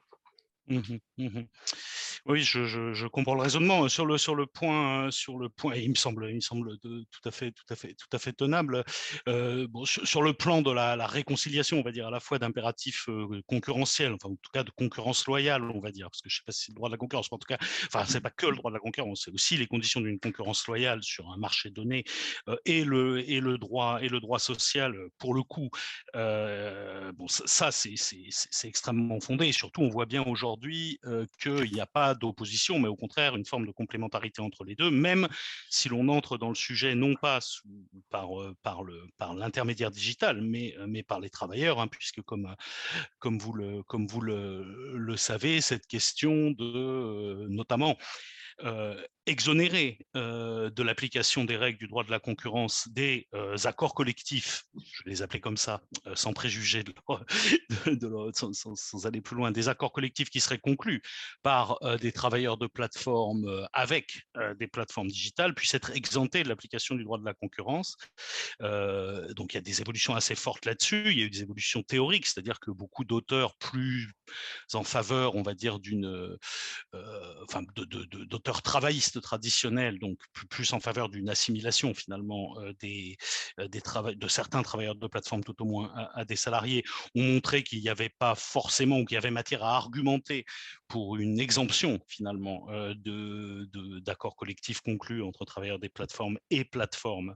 Oui, 2.25 2.41
je, 2.41 3.05
comprends 3.07 3.35
le 3.35 3.41
raisonnement 3.41 3.89
sur 3.89 4.05
le 4.05 4.17
sur 4.17 4.33
le 4.33 4.45
point 4.45 5.11
sur 5.11 5.37
le 5.37 5.49
point. 5.49 5.75
il 5.75 5.89
me 5.89 5.95
semble, 5.95 6.29
il 6.29 6.35
me 6.35 6.39
semble 6.39 6.77
tout 6.79 7.05
à 7.25 7.31
fait 7.31 7.51
tout 7.51 7.65
à 7.69 7.75
fait 7.75 7.95
tout 7.95 8.07
à 8.13 8.17
fait 8.17 8.31
tenable. 8.31 8.85
Euh, 9.27 9.67
bon, 9.69 9.83
sur, 9.83 10.21
le 10.21 10.33
plan 10.33 10.61
de 10.61 10.71
la, 10.71 11.05
réconciliation, 11.05 11.79
on 11.79 11.83
va 11.83 11.91
dire 11.91 12.07
à 12.07 12.11
la 12.11 12.21
fois 12.21 12.39
d'impératifs 12.39 13.09
euh, 13.09 13.41
concurrentiels, 13.45 14.13
enfin 14.13 14.29
en 14.29 14.35
tout 14.35 14.51
cas 14.53 14.63
de 14.63 14.71
concurrence 14.71 15.27
loyale, 15.27 15.63
on 15.69 15.81
va 15.81 15.91
dire, 15.91 16.09
parce 16.09 16.21
que 16.21 16.29
je 16.29 16.37
sais 16.37 16.43
pas 16.45 16.53
si 16.53 16.65
c'est 16.65 16.71
le 16.71 16.75
droit 16.75 16.87
de 16.87 16.93
la 16.93 16.97
concurrence, 16.97 17.29
mais 17.29 17.35
en 17.35 17.39
tout 17.39 17.47
cas, 17.47 17.57
enfin 17.87 18.05
c'est 18.07 18.21
pas 18.21 18.29
que 18.31 18.45
le 18.45 18.55
droit 18.55 18.71
de 18.71 18.75
la 18.75 18.79
concurrence, 18.79 19.23
c'est 19.25 19.31
aussi 19.31 19.57
les 19.57 19.67
conditions 19.67 19.99
d'une 19.99 20.19
concurrence 20.19 20.65
loyale 20.65 21.03
sur 21.03 21.29
un 21.29 21.37
marché 21.37 21.71
donné 21.71 22.05
euh, 22.47 22.55
et 22.63 22.85
le 22.85 23.29
et 23.29 23.41
le 23.41 23.57
droit 23.57 24.01
et 24.01 24.07
le 24.07 24.21
droit 24.21 24.39
social 24.39 24.95
pour 25.17 25.33
le 25.33 25.43
coup. 25.43 25.69
bon, 26.13 27.27
ça 27.27 27.71
c'est 27.71 27.95
c'est 27.97 28.67
extrêmement 28.69 29.19
fondé 29.19 29.47
et 29.47 29.51
surtout 29.51 29.81
on 29.81 29.89
voit 29.89 30.05
bien 30.05 30.23
aujourd'hui 30.23 30.99
qu'il 31.41 31.71
n'y 31.73 31.81
a 31.81 31.85
pas 31.85 32.12
d'opposition, 32.15 32.79
mais 32.79 32.87
au 32.87 32.95
contraire 32.95 33.35
une 33.35 33.45
forme 33.45 33.65
de 33.65 33.71
complémentarité 33.71 34.41
entre 34.41 34.63
les 34.63 34.75
deux, 34.75 34.91
même 34.91 35.27
si 35.69 35.89
l'on 35.89 36.07
entre 36.09 36.37
dans 36.37 36.49
le 36.49 36.55
sujet 36.55 36.95
non 36.95 37.15
pas 37.15 37.39
par, 38.09 38.41
euh, 38.41 38.55
par, 38.63 38.83
le, 38.83 39.07
par 39.17 39.33
l'intermédiaire 39.33 39.91
digital, 39.91 40.41
mais, 40.41 40.75
euh, 40.77 40.85
mais 40.87 41.03
par 41.03 41.19
les 41.19 41.29
travailleurs, 41.29 41.79
hein, 41.79 41.87
puisque 41.87 42.21
comme, 42.21 42.55
comme 43.19 43.37
vous, 43.37 43.53
le, 43.53 43.83
comme 43.83 44.07
vous 44.07 44.21
le, 44.21 45.15
savez, 45.17 45.61
cette 45.61 45.85
question 45.87 46.51
de 46.51 47.45
notamment 47.49 47.97
euh, 48.63 49.01
exonérés 49.25 49.99
de 50.13 50.83
l'application 50.83 51.45
des 51.45 51.57
règles 51.57 51.79
du 51.79 51.87
droit 51.87 52.03
de 52.03 52.11
la 52.11 52.19
concurrence 52.19 52.87
des 52.89 53.27
accords 53.63 53.93
collectifs, 53.93 54.65
je 54.75 55.03
vais 55.05 55.11
les 55.11 55.21
appeler 55.21 55.39
comme 55.39 55.57
ça, 55.57 55.81
sans 56.13 56.33
préjuger, 56.33 56.83
de, 56.83 56.93
sans, 58.33 59.05
aller 59.05 59.21
plus 59.21 59.35
loin, 59.35 59.51
des 59.51 59.69
accords 59.69 59.91
collectifs 59.91 60.29
qui 60.29 60.39
seraient 60.39 60.59
conclus 60.59 61.01
par 61.41 61.79
des 62.01 62.11
travailleurs 62.11 62.57
de 62.57 62.67
plateformes 62.67 63.67
avec 63.73 64.23
des 64.59 64.67
plateformes 64.67 65.07
digitales 65.07 65.53
puissent 65.53 65.73
être 65.73 65.91
exemptés 65.91 66.43
de 66.43 66.49
l'application 66.49 66.95
du 66.95 67.03
droit 67.03 67.17
de 67.17 67.25
la 67.25 67.33
concurrence. 67.33 67.95
donc 68.59 69.53
il 69.53 69.55
y 69.55 69.57
a 69.57 69.61
des 69.61 69.81
évolutions 69.81 70.15
assez 70.15 70.35
fortes 70.35 70.65
là-dessus. 70.65 71.11
Il 71.11 71.19
y 71.19 71.21
a 71.21 71.25
eu 71.25 71.29
des 71.29 71.41
évolutions 71.41 71.83
théoriques, 71.83 72.25
c'est-à-dire 72.25 72.59
que 72.59 72.71
beaucoup 72.71 73.03
d'auteurs 73.03 73.55
plus 73.55 74.11
en 74.73 74.83
faveur, 74.83 75.35
on 75.35 75.43
va 75.43 75.53
dire, 75.53 75.79
d'une, 75.79 76.37
enfin, 77.43 77.63
d'auteurs 77.75 78.61
travaillistes 78.61 79.12
traditionnels, 79.19 79.99
donc 79.99 80.17
plus, 80.49 80.73
en 80.73 80.79
faveur 80.79 81.09
d'une 81.09 81.29
assimilation 81.29 81.93
finalement 81.93 82.59
euh, 82.59 82.73
des, 82.79 83.17
euh, 83.59 83.67
des 83.67 83.81
de 84.15 84.27
certains 84.27 84.63
travailleurs 84.63 84.95
de 84.95 85.07
plateforme 85.07 85.43
tout 85.43 85.61
au 85.61 85.65
moins 85.65 85.91
à, 86.13 86.25
des 86.25 86.35
salariés, 86.35 86.83
ont 87.15 87.23
montré 87.23 87.63
qu'il 87.63 87.81
n'y 87.81 87.89
avait 87.89 88.09
pas 88.09 88.35
forcément 88.35 88.99
ou 88.99 89.05
qu'il 89.05 89.15
y 89.15 89.17
avait 89.17 89.31
matière 89.31 89.63
à 89.63 89.75
argumenter 89.75 90.45
pour 90.87 91.17
une 91.17 91.39
exemption 91.39 91.99
finalement 92.07 92.67
euh, 92.69 92.93
de, 92.95 93.99
d'accords 93.99 94.35
collectifs 94.35 94.81
conclus 94.81 95.21
entre 95.21 95.45
travailleurs 95.45 95.79
des 95.79 95.89
plateformes 95.89 96.37
et 96.49 96.63
plateformes, 96.63 97.35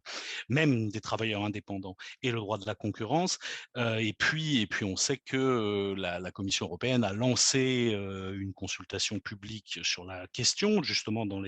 même 0.50 0.90
des 0.90 1.02
travailleurs 1.02 1.44
indépendants 1.44 1.96
et 2.22 2.32
le 2.32 2.38
droit 2.38 2.58
de 2.58 2.66
la 2.66 2.76
concurrence. 2.76 3.38
et 3.76 4.14
puis, 4.14 4.62
et 4.62 4.68
puis 4.68 4.86
on 4.86 4.96
sait 4.96 5.18
que 5.18 5.94
la, 5.98 6.32
Commission 6.32 6.66
européenne 6.66 7.04
a 7.04 7.14
lancé 7.14 7.96
une 8.36 8.54
consultation 8.54 9.20
publique 9.20 9.80
sur 9.84 10.06
la 10.06 10.28
question 10.28 10.84
justement 10.84 11.26
dans 11.26 11.40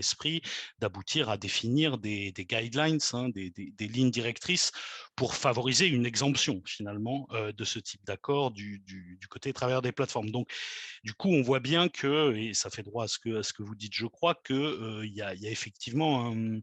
d'aboutir 0.80 1.30
à 1.30 1.38
définir 1.38 1.98
des, 1.98 2.34
guidelines, 2.38 3.00
hein, 3.14 3.30
des, 3.30 3.88
lignes 3.88 4.12
directrices 4.12 4.72
pour 5.16 5.36
favoriser 5.36 5.88
une 5.88 6.06
exemption 6.06 6.62
finalement 6.66 7.28
euh, 7.32 7.52
de 7.52 7.64
ce 7.64 7.80
type 7.80 8.04
d'accord 8.06 8.52
du, 8.52 8.82
côté 9.30 9.54
travailleurs 9.54 9.82
des 9.82 9.92
plateformes. 9.92 10.32
Donc, 10.32 10.50
du 11.04 11.14
coup, 11.14 11.30
on 11.30 11.42
voit 11.42 11.60
bien 11.60 11.90
que, 11.90 12.36
et 12.36 12.54
ça 12.54 12.70
fait 12.70 12.84
droit 12.84 13.06
à 13.06 13.08
ce 13.08 13.20
que, 13.20 13.42
ce 13.42 13.54
que 13.54 13.64
vous 13.64 13.76
dites, 13.76 13.94
je 13.94 14.06
crois, 14.06 14.36
qu'il 14.46 14.56
euh, 14.56 15.06
y, 15.06 15.22
a, 15.22 15.34
effectivement 15.34 16.32
un, 16.32 16.60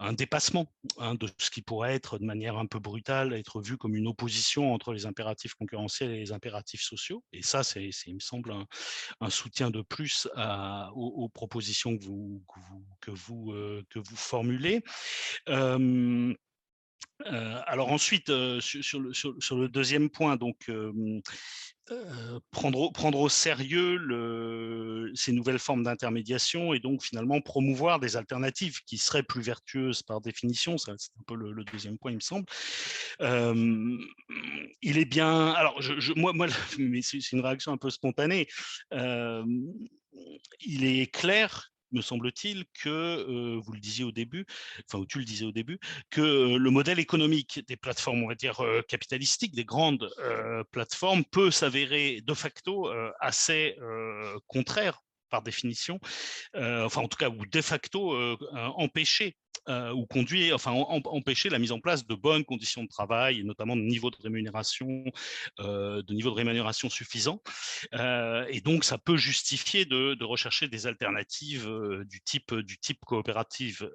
un 0.00 0.14
dépassement 0.14 0.66
hein, 0.98 1.14
de 1.14 1.28
ce 1.38 1.50
qui 1.50 1.60
pourrait 1.60 1.94
être 1.94 2.18
de 2.18 2.24
manière 2.24 2.56
un 2.56 2.66
peu 2.66 2.78
brutale, 2.78 3.34
être 3.34 3.60
vu 3.60 3.76
comme 3.76 3.94
une 3.94 4.06
opposition 4.06 4.72
entre 4.72 4.92
les 4.92 5.06
impératifs 5.06 5.54
concurrentiels 5.54 6.10
et 6.10 6.18
les 6.18 6.32
impératifs 6.32 6.82
sociaux. 6.82 7.22
Et 7.32 7.42
ça, 7.42 7.62
c'est, 7.62 7.90
il 8.06 8.14
me 8.14 8.20
semble, 8.20 8.54
un, 9.20 9.30
soutien 9.30 9.70
de 9.70 9.82
plus 9.82 10.26
aux, 10.94 11.28
propositions 11.28 11.96
que 11.98 12.04
vous, 12.04 12.42
que 13.00 13.10
vous, 13.10 13.52
euh, 13.52 13.84
que 13.90 13.98
vous, 13.98 14.16
formulez. 14.16 14.82
Euh, 17.26 17.60
alors 17.66 17.92
ensuite, 17.92 18.30
euh, 18.30 18.60
sur, 18.60 18.98
le, 18.98 19.12
sur, 19.12 19.56
le, 19.56 19.68
deuxième 19.68 20.08
point, 20.08 20.36
donc 20.36 20.70
prendre, 22.50 22.92
prendre 22.92 23.18
au 23.18 23.28
sérieux 23.28 23.98
ces 25.14 25.32
nouvelles 25.32 25.58
formes 25.58 25.82
d'intermédiation 25.82 26.72
et 26.74 26.80
donc 26.80 27.02
finalement 27.02 27.40
promouvoir 27.40 28.00
des 28.00 28.16
alternatives 28.16 28.80
qui 28.86 28.98
seraient 28.98 29.22
plus 29.22 29.42
vertueuses 29.42 30.02
par 30.02 30.20
définition. 30.20 30.78
C'est 30.78 30.92
un 30.92 31.22
peu 31.26 31.34
le, 31.34 31.64
deuxième 31.64 31.98
point, 31.98 32.12
il 32.12 32.16
me 32.16 32.20
semble. 32.20 32.46
il 33.20 34.98
est 34.98 35.04
bien. 35.04 35.48
Alors, 35.52 35.80
je, 35.80 36.12
moi, 36.14 36.32
moi 36.32 36.46
c'est 37.02 37.32
une 37.32 37.40
réaction 37.40 37.72
un 37.72 37.78
peu 37.78 37.90
spontanée. 37.90 38.48
il 38.92 40.84
est 40.84 41.12
clair 41.12 41.70
me 41.92 42.00
semble-t-il, 42.00 42.64
que, 42.82 43.58
vous 43.58 43.72
le 43.72 43.80
disiez 43.80 44.04
au 44.04 44.12
début, 44.12 44.46
enfin, 44.86 44.98
ou 44.98 45.06
tu 45.06 45.18
le 45.18 45.24
disais 45.24 45.44
au 45.44 45.52
début, 45.52 45.78
que 46.10 46.56
le 46.56 46.70
modèle 46.70 46.98
économique 46.98 47.62
des 47.68 47.76
plateformes, 47.76 48.22
on 48.22 48.28
va 48.28 48.34
dire, 48.34 48.62
capitalistiques, 48.88 49.54
des 49.54 49.64
grandes 49.64 50.10
plateformes, 50.70 51.24
peut 51.24 51.50
s'avérer 51.50 52.20
de 52.22 52.34
facto 52.34 52.90
assez 53.20 53.76
contraire 54.46 55.00
par 55.30 55.42
définition, 55.42 55.98
enfin 56.54 57.02
en 57.02 57.08
tout 57.08 57.18
cas, 57.18 57.30
ou 57.30 57.46
de 57.46 57.60
facto 57.62 58.14
empêcher 58.76 59.36
euh, 59.68 59.92
ou 59.92 60.06
conduire, 60.06 60.54
enfin 60.54 60.72
empêcher 60.72 61.50
la 61.50 61.58
mise 61.58 61.70
en 61.70 61.80
place 61.80 62.06
de 62.06 62.14
bonnes 62.14 62.44
conditions 62.44 62.82
de 62.82 62.88
travail 62.88 63.40
et 63.40 63.42
notamment 63.44 63.76
de 63.76 63.82
niveau 63.82 64.10
de 64.10 64.16
rémunération, 64.16 65.04
euh, 65.60 66.02
de 66.02 66.14
niveau 66.14 66.30
de 66.30 66.34
rémunération 66.34 66.88
suffisant. 66.88 67.42
Euh, 67.94 68.46
et 68.48 68.62
donc 68.62 68.84
ça 68.84 68.96
peut 68.96 69.18
justifier 69.18 69.84
de, 69.84 70.24
rechercher 70.24 70.68
des 70.68 70.86
alternatives 70.86 71.68
du 72.06 72.20
type 72.22 72.54
du 72.54 72.78
type 72.78 73.04
coopérative, 73.04 73.90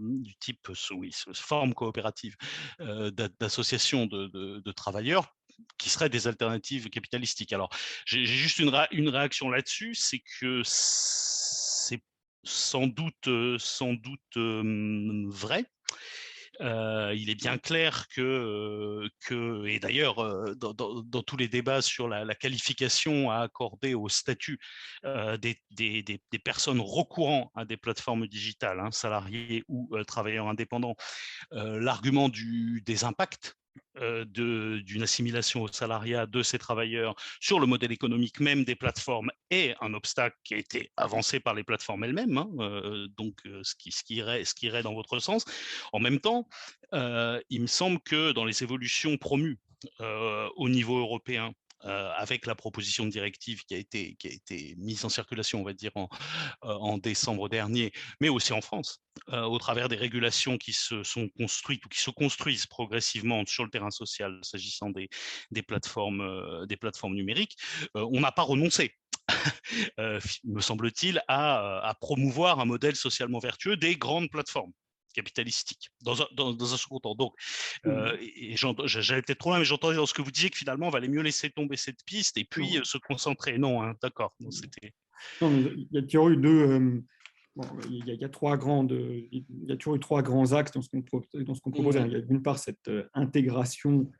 du 0.00 0.36
type 0.36 0.68
oui, 0.92 1.12
forme 1.32 1.74
coopérative 1.74 2.36
d'association 2.78 4.06
de, 4.06 4.72
travailleurs 4.72 5.34
qui 5.78 5.90
seraient 5.90 6.08
des 6.08 6.26
alternatives 6.26 6.88
capitalistiques. 6.90 7.52
Alors, 7.52 7.70
j'ai 8.06 8.24
juste 8.24 8.58
une, 8.58 8.74
une 8.90 9.08
réaction 9.08 9.50
là-dessus, 9.50 9.94
c'est 9.94 10.22
que 10.40 10.62
c'est 10.64 12.02
sans 12.44 12.86
doute, 12.86 13.28
sans 13.58 13.94
doute 13.94 14.36
vrai. 15.28 15.64
il 16.60 17.30
est 17.30 17.34
bien 17.34 17.58
clair 17.58 18.06
que, 18.08 19.08
que 19.26 19.66
et 19.66 19.78
d'ailleurs 19.78 20.16
dans, 20.56 21.22
tous 21.22 21.36
les 21.38 21.48
débats 21.48 21.80
sur 21.80 22.06
la, 22.06 22.34
qualification 22.34 23.30
à 23.30 23.38
accorder 23.38 23.94
au 23.94 24.10
statut 24.10 24.58
des, 25.04 25.58
des, 25.70 26.02
des, 26.02 26.38
personnes 26.38 26.80
recourant 26.80 27.50
à 27.54 27.64
des 27.64 27.78
plateformes 27.78 28.26
digitales, 28.26 28.80
hein, 28.80 28.90
salariés 28.90 29.64
ou 29.68 29.90
travailleurs 30.06 30.48
indépendants, 30.48 30.96
l'argument 31.50 32.28
des 32.28 33.04
impacts 33.04 33.56
euh, 33.56 33.63
d'une 34.26 35.02
assimilation 35.02 35.62
au 35.62 35.68
salariat 35.68 36.26
de 36.26 36.42
ces 36.42 36.58
travailleurs 36.58 37.14
sur 37.40 37.60
le 37.60 37.66
modèle 37.66 37.92
économique 37.92 38.40
même 38.40 38.64
des 38.64 38.74
plateformes 38.74 39.30
est 39.50 39.74
un 39.80 39.94
obstacle 39.94 40.36
qui 40.44 40.54
a 40.54 40.58
été 40.58 40.90
avancé 40.96 41.40
par 41.40 41.54
les 41.54 41.64
plateformes 41.64 42.04
elles-mêmes, 42.04 42.38
hein, 42.38 42.50
euh, 42.58 43.06
donc 43.16 43.38
euh, 43.46 43.60
ce, 43.62 43.74
qui, 43.74 43.92
ce, 43.92 44.02
qui 44.02 44.16
irait, 44.16 44.44
ce 44.44 44.54
qui 44.54 44.66
irait 44.66 44.82
dans 44.82 44.94
votre 44.94 45.18
sens. 45.18 45.44
En 45.92 46.00
même 46.00 46.20
temps, 46.20 46.48
il 46.92 47.60
me 47.60 47.66
semble 47.66 48.00
que 48.00 48.32
dans 48.32 48.44
les 48.44 48.62
évolutions 48.62 49.16
promues 49.16 49.58
au 50.56 50.68
niveau 50.68 50.98
européen 50.98 51.52
avec 51.84 52.46
la 52.46 52.54
proposition 52.54 53.04
de 53.04 53.10
directive 53.10 53.64
qui 53.64 53.74
a 53.74 53.78
été, 53.78 54.14
qui 54.16 54.28
a 54.28 54.32
été 54.32 54.74
mise 54.78 55.04
en 55.04 55.08
circulation, 55.08 55.60
on 55.60 55.64
va 55.64 55.72
dire, 55.72 55.92
en, 55.94 56.08
en 56.62 56.98
décembre 56.98 57.48
dernier, 57.48 57.92
mais 58.20 58.28
aussi 58.28 58.52
en 58.52 58.60
France, 58.60 59.02
au 59.32 59.58
travers 59.58 59.88
des 59.88 59.96
régulations 59.96 60.58
qui 60.58 60.72
se 60.72 61.02
sont 61.02 61.28
construites 61.38 61.84
ou 61.84 61.88
qui 61.88 62.00
se 62.00 62.10
construisent 62.10 62.66
progressivement 62.66 63.44
sur 63.46 63.64
le 63.64 63.70
terrain 63.70 63.90
social 63.90 64.38
s'agissant 64.42 64.90
des, 64.90 65.08
des, 65.50 65.62
plateformes, 65.62 66.66
des 66.66 66.76
plateformes 66.76 67.14
numériques, 67.14 67.56
on 67.94 68.20
n'a 68.20 68.32
pas 68.32 68.42
renoncé 68.42 68.94
me 70.44 70.60
semble-t-il, 70.60 71.22
à, 71.28 71.88
à, 71.88 71.94
promouvoir 71.94 72.60
un 72.60 72.64
modèle 72.64 72.96
socialement 72.96 73.38
vertueux 73.38 73.76
des 73.76 73.96
grandes 73.96 74.30
plateformes 74.30 74.72
capitalistique 75.14 75.90
dans 76.02 76.22
un, 76.22 76.26
dans, 76.34 76.74
un 76.74 76.76
second 76.76 77.00
temps. 77.00 77.14
Donc, 77.14 77.32
euh, 77.86 78.16
j'allais 78.84 79.22
peut-être 79.22 79.38
trop 79.38 79.50
loin, 79.50 79.58
mais 79.58 79.64
j'entendais 79.64 79.96
dans 79.96 80.06
ce 80.06 80.14
que 80.14 80.22
vous 80.22 80.30
disiez 80.30 80.50
que 80.50 80.56
finalement, 80.56 80.88
on 80.88 80.90
valait 80.90 81.08
mieux 81.08 81.22
laisser 81.22 81.50
tomber 81.50 81.76
cette 81.76 82.04
piste 82.04 82.36
et 82.36 82.44
puis 82.44 82.78
euh, 82.78 82.84
se 82.84 82.98
concentrer. 82.98 83.58
Non, 83.58 83.82
hein, 83.82 83.94
d'accord. 84.02 84.36
C'était. 84.50 84.92
Il 85.40 85.88
y 85.90 85.98
a 85.98 86.02
toujours 86.02 86.28
eu 86.28 86.36
deux. 86.36 86.68
Euh, 86.68 87.02
il, 87.88 88.04
y 88.06 88.24
a, 88.24 88.28
trois 88.28 88.56
grandes, 88.56 88.90
il 89.30 89.44
y 89.68 89.72
a 89.72 89.76
toujours 89.76 89.94
eu 89.94 90.00
trois 90.00 90.22
grands 90.22 90.52
axes 90.52 90.72
dans 90.72 90.82
ce 90.82 90.88
qu'on 90.90 91.02
propose. 91.02 91.96
Mmh. 91.96 92.06
Il 92.06 92.12
y 92.12 92.16
a 92.16 92.20
d'une 92.20 92.42
part 92.42 92.58
cette 92.58 92.90
intégration 93.14 94.10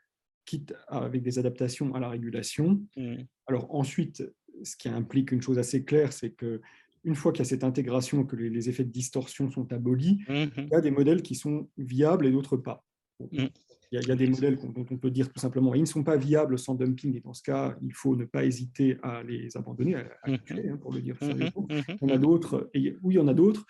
quitte 0.44 0.72
avec 0.86 1.22
des 1.22 1.38
adaptations 1.38 1.94
à 1.94 2.00
la 2.00 2.08
régulation. 2.08 2.80
Mmh. 2.96 3.16
Alors 3.48 3.74
ensuite, 3.74 4.22
ce 4.62 4.76
qui 4.76 4.88
implique 4.88 5.32
une 5.32 5.42
chose 5.42 5.58
assez 5.58 5.84
claire, 5.84 6.12
c'est 6.12 6.30
que 6.30 6.60
une 7.04 7.14
fois 7.14 7.32
qu'il 7.32 7.40
y 7.40 7.46
a 7.46 7.48
cette 7.48 7.64
intégration, 7.64 8.24
que 8.24 8.36
les, 8.36 8.68
effets 8.68 8.84
de 8.84 8.90
distorsion 8.90 9.50
sont 9.50 9.72
abolis, 9.72 10.24
mmh 10.28 10.44
il 10.56 10.68
y 10.70 10.74
a 10.74 10.80
des 10.80 10.90
modèles 10.90 11.22
qui 11.22 11.34
sont 11.34 11.68
viables 11.76 12.26
et 12.26 12.30
d'autres 12.30 12.56
pas. 12.56 12.84
Mmh. 13.20 13.46
Il, 13.92 14.02
y 14.08 14.10
a, 14.10 14.16
des 14.16 14.26
modèles 14.26 14.56
dont 14.56 14.86
on 14.90 14.96
peut 14.96 15.10
dire 15.10 15.32
tout 15.32 15.38
simplement 15.38 15.72
ils 15.74 15.82
ne 15.82 15.86
sont 15.86 16.02
pas 16.02 16.16
viables 16.16 16.58
sans 16.58 16.74
dumping, 16.74 17.16
et 17.16 17.20
dans 17.20 17.34
ce 17.34 17.42
cas, 17.42 17.76
il 17.80 17.92
faut 17.92 18.16
ne 18.16 18.24
pas 18.24 18.44
hésiter 18.44 18.96
à 19.02 19.22
les 19.22 19.56
abandonner, 19.56 19.94
à, 19.94 20.08
les 20.26 20.38
tuer, 20.40 20.68
hein, 20.68 20.76
pour 20.78 20.92
le 20.92 21.00
dire 21.00 21.16
sérieusement. 21.18 21.66
Il 21.70 21.84
y 22.00 22.04
en 22.04 22.14
a 22.14 22.18
d'autres, 22.18 22.70
et 22.74 22.96
oui, 23.02 23.14
il 23.14 23.18
y 23.18 23.20
en 23.20 23.28
a 23.28 23.34
d'autres. 23.34 23.64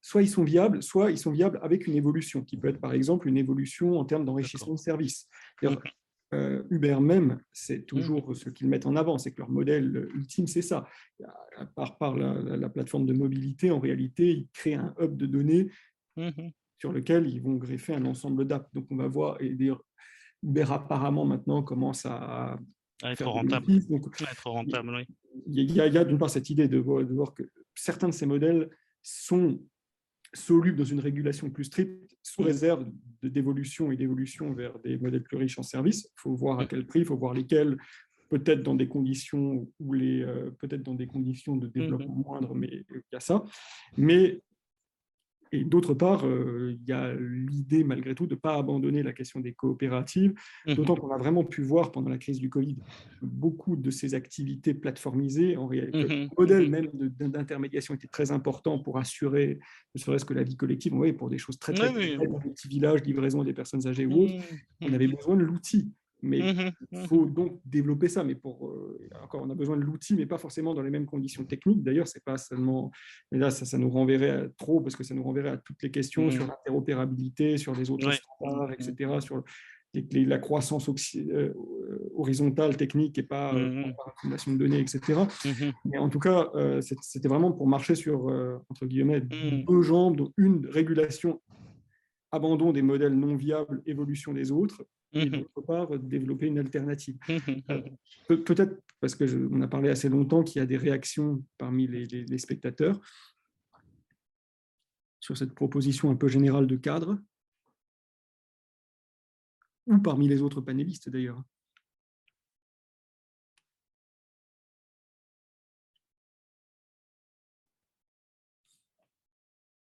Soit 0.00 0.22
ils 0.22 0.28
sont 0.28 0.44
viables, 0.44 0.82
soit 0.84 1.10
ils 1.10 1.18
sont 1.18 1.32
viables 1.32 1.58
avec 1.62 1.88
une 1.88 1.96
évolution, 1.96 2.42
qui 2.42 2.56
peut 2.56 2.68
être 2.68 2.80
par 2.80 2.92
exemple 2.92 3.28
une 3.28 3.36
évolution 3.36 3.98
en 3.98 4.04
termes 4.04 4.24
d'enrichissement 4.24 4.74
de 4.74 4.78
services. 4.78 5.28
Euh, 6.34 6.64
Uber 6.70 6.98
même, 7.00 7.40
c'est 7.52 7.78
mmh. 7.78 7.84
toujours 7.84 8.36
ce 8.36 8.50
qu'ils 8.50 8.68
mettent 8.68 8.86
en 8.86 8.96
avant, 8.96 9.16
c'est 9.16 9.32
que 9.32 9.38
leur 9.38 9.50
modèle 9.50 10.08
ultime, 10.14 10.46
c'est 10.46 10.62
ça. 10.62 10.86
À 11.56 11.66
part 11.66 11.98
par 11.98 12.16
la, 12.16 12.68
plateforme 12.68 13.06
de 13.06 13.12
mobilité, 13.12 13.70
en 13.70 13.78
réalité, 13.78 14.30
ils 14.32 14.48
créent 14.52 14.74
un 14.74 14.94
hub 15.00 15.16
de 15.16 15.26
données 15.26 15.70
mmh 16.16 16.50
sur 16.78 16.92
lequel 16.92 17.26
ils 17.28 17.40
vont 17.40 17.54
greffer 17.54 17.94
un 17.94 18.04
ensemble 18.04 18.46
d'apps. 18.46 18.72
Donc 18.74 18.86
on 18.90 18.96
va 18.96 19.08
voir, 19.08 19.40
et 19.40 19.50
d'ailleurs, 19.50 19.82
Uber 20.42 20.66
apparemment 20.68 21.24
maintenant 21.24 21.62
commence 21.62 22.04
à, 22.04 22.58
être 23.02 23.26
rentable. 23.26 23.66
Il 25.46 25.72
y 25.72 25.80
a, 25.80 26.04
d'une 26.04 26.18
part 26.18 26.30
cette 26.30 26.50
idée 26.50 26.68
de 26.68 26.78
voir 26.78 27.34
que 27.34 27.44
certains 27.74 28.08
de 28.08 28.14
ces 28.14 28.26
modèles 28.26 28.70
sont 29.02 29.58
soluble 30.34 30.78
dans 30.78 30.84
une 30.84 31.00
régulation 31.00 31.50
plus 31.50 31.64
stricte, 31.64 32.16
sous 32.22 32.42
réserve 32.42 32.86
de 33.22 33.28
d'évolution 33.28 33.92
et 33.92 33.96
d'évolution 33.96 34.52
vers 34.52 34.78
des 34.80 34.98
modèles 34.98 35.22
plus 35.22 35.36
riches 35.36 35.58
en 35.58 35.62
services. 35.62 36.04
Il 36.04 36.20
faut 36.20 36.34
voir 36.34 36.60
à 36.60 36.64
mm. 36.64 36.68
quel 36.68 36.86
prix, 36.86 37.00
il 37.00 37.04
faut 37.04 37.16
voir 37.16 37.34
lesquels, 37.34 37.76
peut-être 38.28 38.62
dans 38.62 38.74
des 38.74 38.88
conditions 38.88 39.68
où 39.78 39.92
les, 39.92 40.22
euh, 40.22 40.50
peut-être 40.58 40.82
dans 40.82 40.94
des 40.94 41.06
conditions 41.06 41.56
de 41.56 41.68
développement 41.68 42.14
mm-hmm. 42.14 42.26
moindres, 42.26 42.54
mais 42.54 42.84
il 42.90 43.02
y 43.12 43.16
a 43.16 43.20
ça. 43.20 43.44
Mais 43.96 44.40
et 45.52 45.64
d'autre 45.64 45.94
part, 45.94 46.26
euh, 46.26 46.76
il 46.80 46.88
y 46.88 46.92
a 46.92 47.14
l'idée, 47.14 47.84
malgré 47.84 48.14
tout, 48.14 48.26
de 48.26 48.34
ne 48.34 48.40
pas 48.40 48.56
abandonner 48.56 49.02
la 49.02 49.12
question 49.12 49.40
des 49.40 49.52
coopératives, 49.52 50.34
mmh. 50.66 50.74
d'autant 50.74 50.96
qu'on 50.96 51.10
a 51.10 51.18
vraiment 51.18 51.44
pu 51.44 51.62
voir 51.62 51.92
pendant 51.92 52.10
la 52.10 52.18
crise 52.18 52.38
du 52.38 52.50
Covid 52.50 52.76
beaucoup 53.22 53.76
de 53.76 53.90
ces 53.90 54.14
activités 54.14 54.74
plateformisées, 54.74 55.56
en 55.56 55.66
réalité, 55.66 56.04
mmh. 56.04 56.08
le 56.08 56.28
modèle 56.38 56.68
mmh. 56.68 56.70
même 56.70 56.90
d'intermédiation 57.30 57.94
était 57.94 58.06
très 58.06 58.30
important 58.30 58.78
pour 58.78 58.98
assurer, 58.98 59.58
ne 59.94 60.00
serait-ce 60.00 60.24
que 60.24 60.34
la 60.34 60.42
vie 60.42 60.56
collective, 60.56 60.94
on 60.94 61.06
pour 61.12 61.30
des 61.30 61.38
choses 61.38 61.58
très, 61.58 61.72
très, 61.72 61.92
très, 61.92 62.16
petits 62.16 62.68
villages, 62.68 63.02
livraison 63.04 63.44
des 63.44 63.52
personnes 63.52 63.86
âgées 63.86 64.06
ou 64.06 64.24
autres, 64.24 64.34
on 64.82 64.92
avait 64.92 65.06
besoin 65.06 65.36
de 65.36 65.44
l'outil. 65.44 65.92
Mais 66.22 66.38
mmh 66.40 66.72
il 66.92 66.98
mmh 66.98 67.06
faut 67.06 67.26
donc 67.26 67.60
développer 67.64 68.08
ça. 68.08 68.24
Mais 68.24 68.34
pour 68.34 68.68
euh, 68.68 68.98
encore, 69.22 69.42
on 69.42 69.50
a 69.50 69.54
besoin 69.54 69.76
de 69.76 69.82
l'outil, 69.82 70.14
mais 70.14 70.26
pas 70.26 70.38
forcément 70.38 70.74
dans 70.74 70.82
les 70.82 70.90
mêmes 70.90 71.06
conditions 71.06 71.44
techniques. 71.44 71.82
D'ailleurs, 71.82 72.08
c'est 72.08 72.24
pas 72.24 72.38
seulement. 72.38 72.90
Mais 73.30 73.38
là, 73.38 73.50
ça, 73.50 73.64
ça, 73.64 73.78
nous 73.78 73.90
renverrait 73.90 74.48
trop 74.58 74.80
parce 74.80 74.96
que 74.96 75.04
ça 75.04 75.14
nous 75.14 75.22
renverrait 75.22 75.50
à 75.50 75.56
toutes 75.58 75.82
les 75.82 75.90
questions 75.90 76.30
sur 76.30 76.44
mmh. 76.44 76.48
l'interopérabilité, 76.48 77.58
sur 77.58 77.74
les 77.74 77.90
autres 77.90 78.10
standards, 78.12 78.72
etc. 78.72 79.20
Sur 79.20 79.42
la 80.12 80.38
croissance 80.38 80.90
euh, 81.16 81.54
horizontale 82.14 82.76
technique 82.76 83.16
et 83.18 83.22
pas 83.22 83.54
euh, 83.54 83.92
par 83.96 84.08
accumulation 84.08 84.52
de 84.52 84.58
données, 84.58 84.80
etc. 84.80 85.20
Mais 85.84 85.98
en 85.98 86.08
tout 86.08 86.18
cas, 86.18 86.50
c'était 86.80 87.28
vraiment 87.28 87.52
pour 87.52 87.66
marcher 87.66 87.94
sur 87.94 88.26
entre 88.68 88.86
guillemets 88.86 89.20
deux 89.20 89.82
jambes, 89.82 90.28
une 90.36 90.66
régulation 90.66 91.40
abandon 92.32 92.72
des 92.72 92.82
modèles 92.82 93.14
non 93.14 93.36
viables, 93.36 93.82
évolution 93.86 94.32
des 94.32 94.50
autres, 94.52 94.84
et 95.12 95.26
mmh 95.26 95.30
d'autre 95.30 95.60
part, 95.62 95.98
développer 95.98 96.46
une 96.46 96.58
alternative. 96.58 97.16
Mmh 97.28 97.72
euh, 98.30 98.36
peut-être, 98.44 98.82
parce 99.00 99.14
qu'on 99.14 99.60
a 99.62 99.68
parlé 99.68 99.88
assez 99.88 100.08
longtemps, 100.08 100.42
qu'il 100.42 100.60
y 100.60 100.62
a 100.62 100.66
des 100.66 100.76
réactions 100.76 101.42
parmi 101.58 101.86
les, 101.86 102.38
spectateurs 102.38 103.00
sur 105.20 105.36
cette 105.36 105.54
proposition 105.54 106.10
un 106.10 106.16
peu 106.16 106.28
générale 106.28 106.66
de 106.66 106.76
cadre, 106.76 107.18
ou 109.86 109.98
parmi 109.98 110.28
les 110.28 110.42
autres 110.42 110.60
panélistes 110.60 111.08
d'ailleurs. 111.08 111.42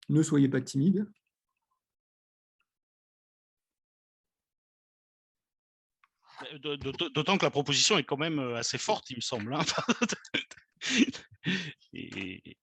Ne 0.10 0.22
soyez 0.24 0.48
pas 0.48 0.62
timide. 0.62 1.10
D'autant 7.14 7.38
que 7.38 7.46
la 7.46 7.52
proposition 7.52 7.98
est 7.98 8.04
quand 8.04 8.18
même 8.18 8.40
euh, 8.40 8.56
assez 8.56 8.78
forte, 8.78 9.10
il 9.10 9.18
me 9.18 9.22
semble. 9.22 9.54
Hein. 9.54 9.62
et, 11.94 12.56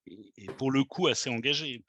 pour 0.59 0.71
le 0.71 0.85
coup, 0.85 1.09
assez 1.09 1.31
engagée. 1.31 1.85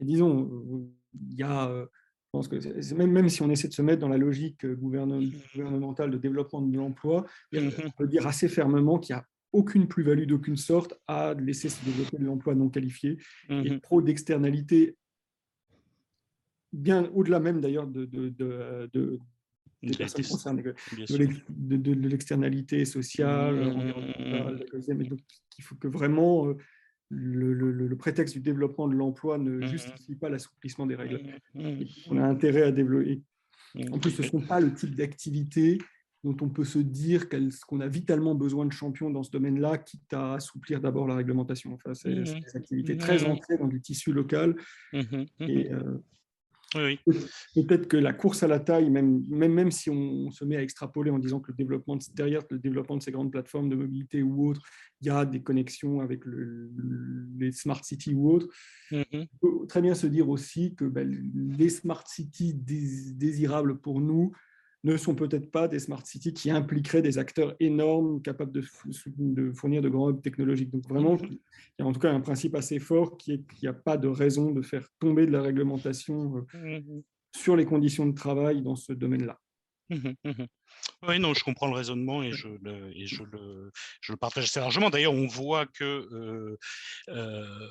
disons, 0.00 0.90
il 1.14 1.38
y 1.38 1.42
a, 1.42 1.68
euh, 1.68 1.86
je 1.86 2.30
pense 2.30 2.48
que 2.48 2.94
même, 2.94 3.10
même 3.10 3.28
si 3.28 3.42
on 3.42 3.50
essaie 3.50 3.68
de 3.68 3.72
se 3.72 3.82
mettre 3.82 4.00
dans 4.00 4.08
la 4.08 4.18
logique 4.18 4.64
euh, 4.64 4.74
gouvernementale 4.74 6.10
de 6.10 6.18
développement 6.18 6.62
de 6.62 6.76
l'emploi, 6.76 7.26
on 7.52 7.56
mm-hmm. 7.56 7.94
peut 7.96 8.06
dire 8.06 8.26
assez 8.26 8.48
fermement 8.48 8.98
qu'il 8.98 9.16
n'y 9.16 9.20
a 9.20 9.26
aucune 9.52 9.88
plus-value 9.88 10.26
d'aucune 10.26 10.56
sorte 10.56 10.94
à 11.06 11.34
laisser 11.34 11.68
se 11.68 11.82
développer 11.84 12.18
de 12.18 12.24
l'emploi 12.24 12.54
non 12.54 12.68
qualifié 12.68 13.16
et 13.48 13.54
mm-hmm. 13.54 13.80
trop 13.80 14.02
d'externalités 14.02 14.96
bien 16.72 17.10
au-delà 17.14 17.40
même 17.40 17.60
d'ailleurs 17.60 17.86
de, 17.86 18.04
de, 18.04 19.18
des 19.82 19.96
personnes 19.96 20.24
concernées, 20.24 20.62
de, 20.62 21.92
l'externalité 21.92 22.84
sociale, 22.84 23.54
mmh, 23.54 24.58
il 25.58 25.64
faut 25.64 25.76
que 25.76 25.88
vraiment 25.88 26.48
euh, 26.48 26.56
le, 27.10 27.96
prétexte 27.96 28.34
du 28.34 28.40
développement 28.40 28.88
de 28.88 28.94
l'emploi 28.94 29.38
ne 29.38 29.58
mmh, 29.58 29.66
justifie 29.66 30.14
pas 30.14 30.28
l'assouplissement 30.28 30.86
des 30.86 30.96
règles. 30.96 31.20
Mmh, 31.54 31.82
on 32.10 32.18
a 32.18 32.24
intérêt 32.24 32.62
à 32.62 32.72
développer. 32.72 33.22
En 33.92 33.98
plus, 33.98 34.10
ce 34.10 34.22
ne 34.22 34.28
sont 34.28 34.40
pas 34.40 34.60
le 34.60 34.72
type 34.72 34.94
d'activité 34.94 35.78
dont 36.24 36.36
on 36.40 36.48
peut 36.48 36.64
se 36.64 36.78
dire 36.78 37.28
qu'on 37.28 37.80
a 37.80 37.86
vitalement 37.86 38.34
besoin 38.34 38.66
de 38.66 38.72
champions 38.72 39.10
dans 39.10 39.22
ce 39.22 39.30
domaine-là, 39.30 39.78
quitte 39.78 40.12
à 40.12 40.34
assouplir 40.34 40.80
d'abord 40.80 41.06
la 41.06 41.14
réglementation. 41.14 41.74
Enfin, 41.74 41.94
c'est 41.94 42.14
des 42.14 42.56
activités 42.56 42.96
très 42.96 43.24
ancrées 43.24 43.58
dans 43.58 43.68
du 43.68 43.80
tissu 43.80 44.12
local. 44.12 44.56
Et, 44.92 45.72
euh, 45.72 45.98
Peut-être 46.74 47.88
que 47.88 47.96
la 47.96 48.12
course 48.12 48.42
à 48.42 48.48
la 48.48 48.60
taille, 48.60 48.90
même, 48.90 49.24
même, 49.28 49.52
même 49.52 49.70
si 49.70 49.88
on 49.88 50.30
se 50.30 50.44
met 50.44 50.56
à 50.56 50.62
extrapoler 50.62 51.10
en 51.10 51.18
disant 51.18 51.40
que 51.40 51.52
le 51.52 51.56
développement 51.56 51.96
derrière 52.14 52.42
le 52.50 52.58
développement 52.58 52.96
de 52.96 53.02
ces 53.02 53.12
grandes 53.12 53.30
plateformes 53.30 53.68
de 53.68 53.76
mobilité 53.76 54.22
ou 54.22 54.48
autres, 54.48 54.62
il 55.00 55.06
y 55.06 55.10
a 55.10 55.24
des 55.24 55.42
connexions 55.42 56.00
avec 56.00 56.22
les 57.38 57.52
smart 57.52 57.82
cities 57.84 58.14
ou 58.14 58.30
autres, 58.30 58.48
on 58.92 59.26
peut 59.40 59.66
très 59.68 59.82
bien 59.82 59.94
se 59.94 60.06
dire 60.06 60.28
aussi 60.28 60.74
que 60.74 60.84
ben, 60.84 61.08
les 61.34 61.68
smart 61.68 62.04
cities 62.06 62.54
désirables 62.54 63.78
pour 63.78 64.00
nous 64.00 64.32
ne 64.86 64.96
sont 64.96 65.16
peut-être 65.16 65.50
pas 65.50 65.66
des 65.66 65.80
smart 65.80 66.06
cities 66.06 66.32
qui 66.32 66.48
impliqueraient 66.50 67.02
des 67.02 67.18
acteurs 67.18 67.56
énormes 67.58 68.22
capables 68.22 68.52
de, 68.52 68.62
de 69.18 69.52
fournir 69.52 69.82
de 69.82 69.88
grands 69.88 70.10
hubs 70.10 70.22
technologiques. 70.22 70.70
Donc 70.70 70.88
vraiment, 70.88 71.14
mhm. 71.14 71.26
il 71.32 71.38
y 71.80 71.82
a 71.82 71.86
en 71.86 71.92
tout 71.92 71.98
cas 71.98 72.12
un 72.12 72.20
principe 72.20 72.54
assez 72.54 72.78
fort 72.78 73.16
qui 73.16 73.32
est 73.32 73.46
qu'il 73.46 73.68
n'y 73.68 73.68
a 73.68 73.72
pas 73.72 73.96
de 73.96 74.06
raison 74.06 74.52
de 74.52 74.62
faire 74.62 74.88
tomber 75.00 75.26
de 75.26 75.32
la 75.32 75.42
réglementation 75.42 76.46
euh, 76.54 76.78
mhm. 76.78 77.02
sur 77.34 77.56
les 77.56 77.64
conditions 77.64 78.06
de 78.06 78.14
travail 78.14 78.62
dans 78.62 78.76
ce 78.76 78.92
domaine-là. 78.92 79.40
Mhm, 79.88 80.16
oui, 81.08 81.18
non, 81.20 81.34
je 81.34 81.44
comprends 81.44 81.68
le 81.68 81.74
raisonnement 81.74 82.22
et 82.22 82.32
je 82.32 82.48
le, 82.48 82.90
et 82.96 83.06
je 83.06 83.22
le, 83.22 83.70
je 84.00 84.12
le 84.12 84.18
partage 84.18 84.44
assez 84.44 84.60
largement. 84.60 84.90
D'ailleurs, 84.90 85.12
on 85.14 85.26
voit 85.28 85.66
que, 85.66 85.84
euh, 85.84 86.56
euh, 87.10 87.68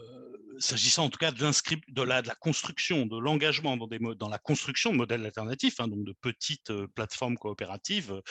s'agissant 0.59 1.05
en 1.05 1.09
tout 1.09 1.17
cas 1.19 1.31
de 1.31 2.01
la, 2.03 2.21
de 2.21 2.27
la 2.27 2.35
construction, 2.35 3.05
de 3.05 3.19
l'engagement 3.19 3.77
dans, 3.77 3.87
des, 3.87 3.99
dans 4.17 4.29
la 4.29 4.39
construction 4.39 4.91
de 4.93 4.97
modèles 4.97 5.25
alternatifs, 5.25 5.79
hein, 5.79 5.87
donc 5.89 6.05
de 6.05 6.13
petites 6.21 6.71
plateformes 6.95 7.37
coopératives, 7.37 8.21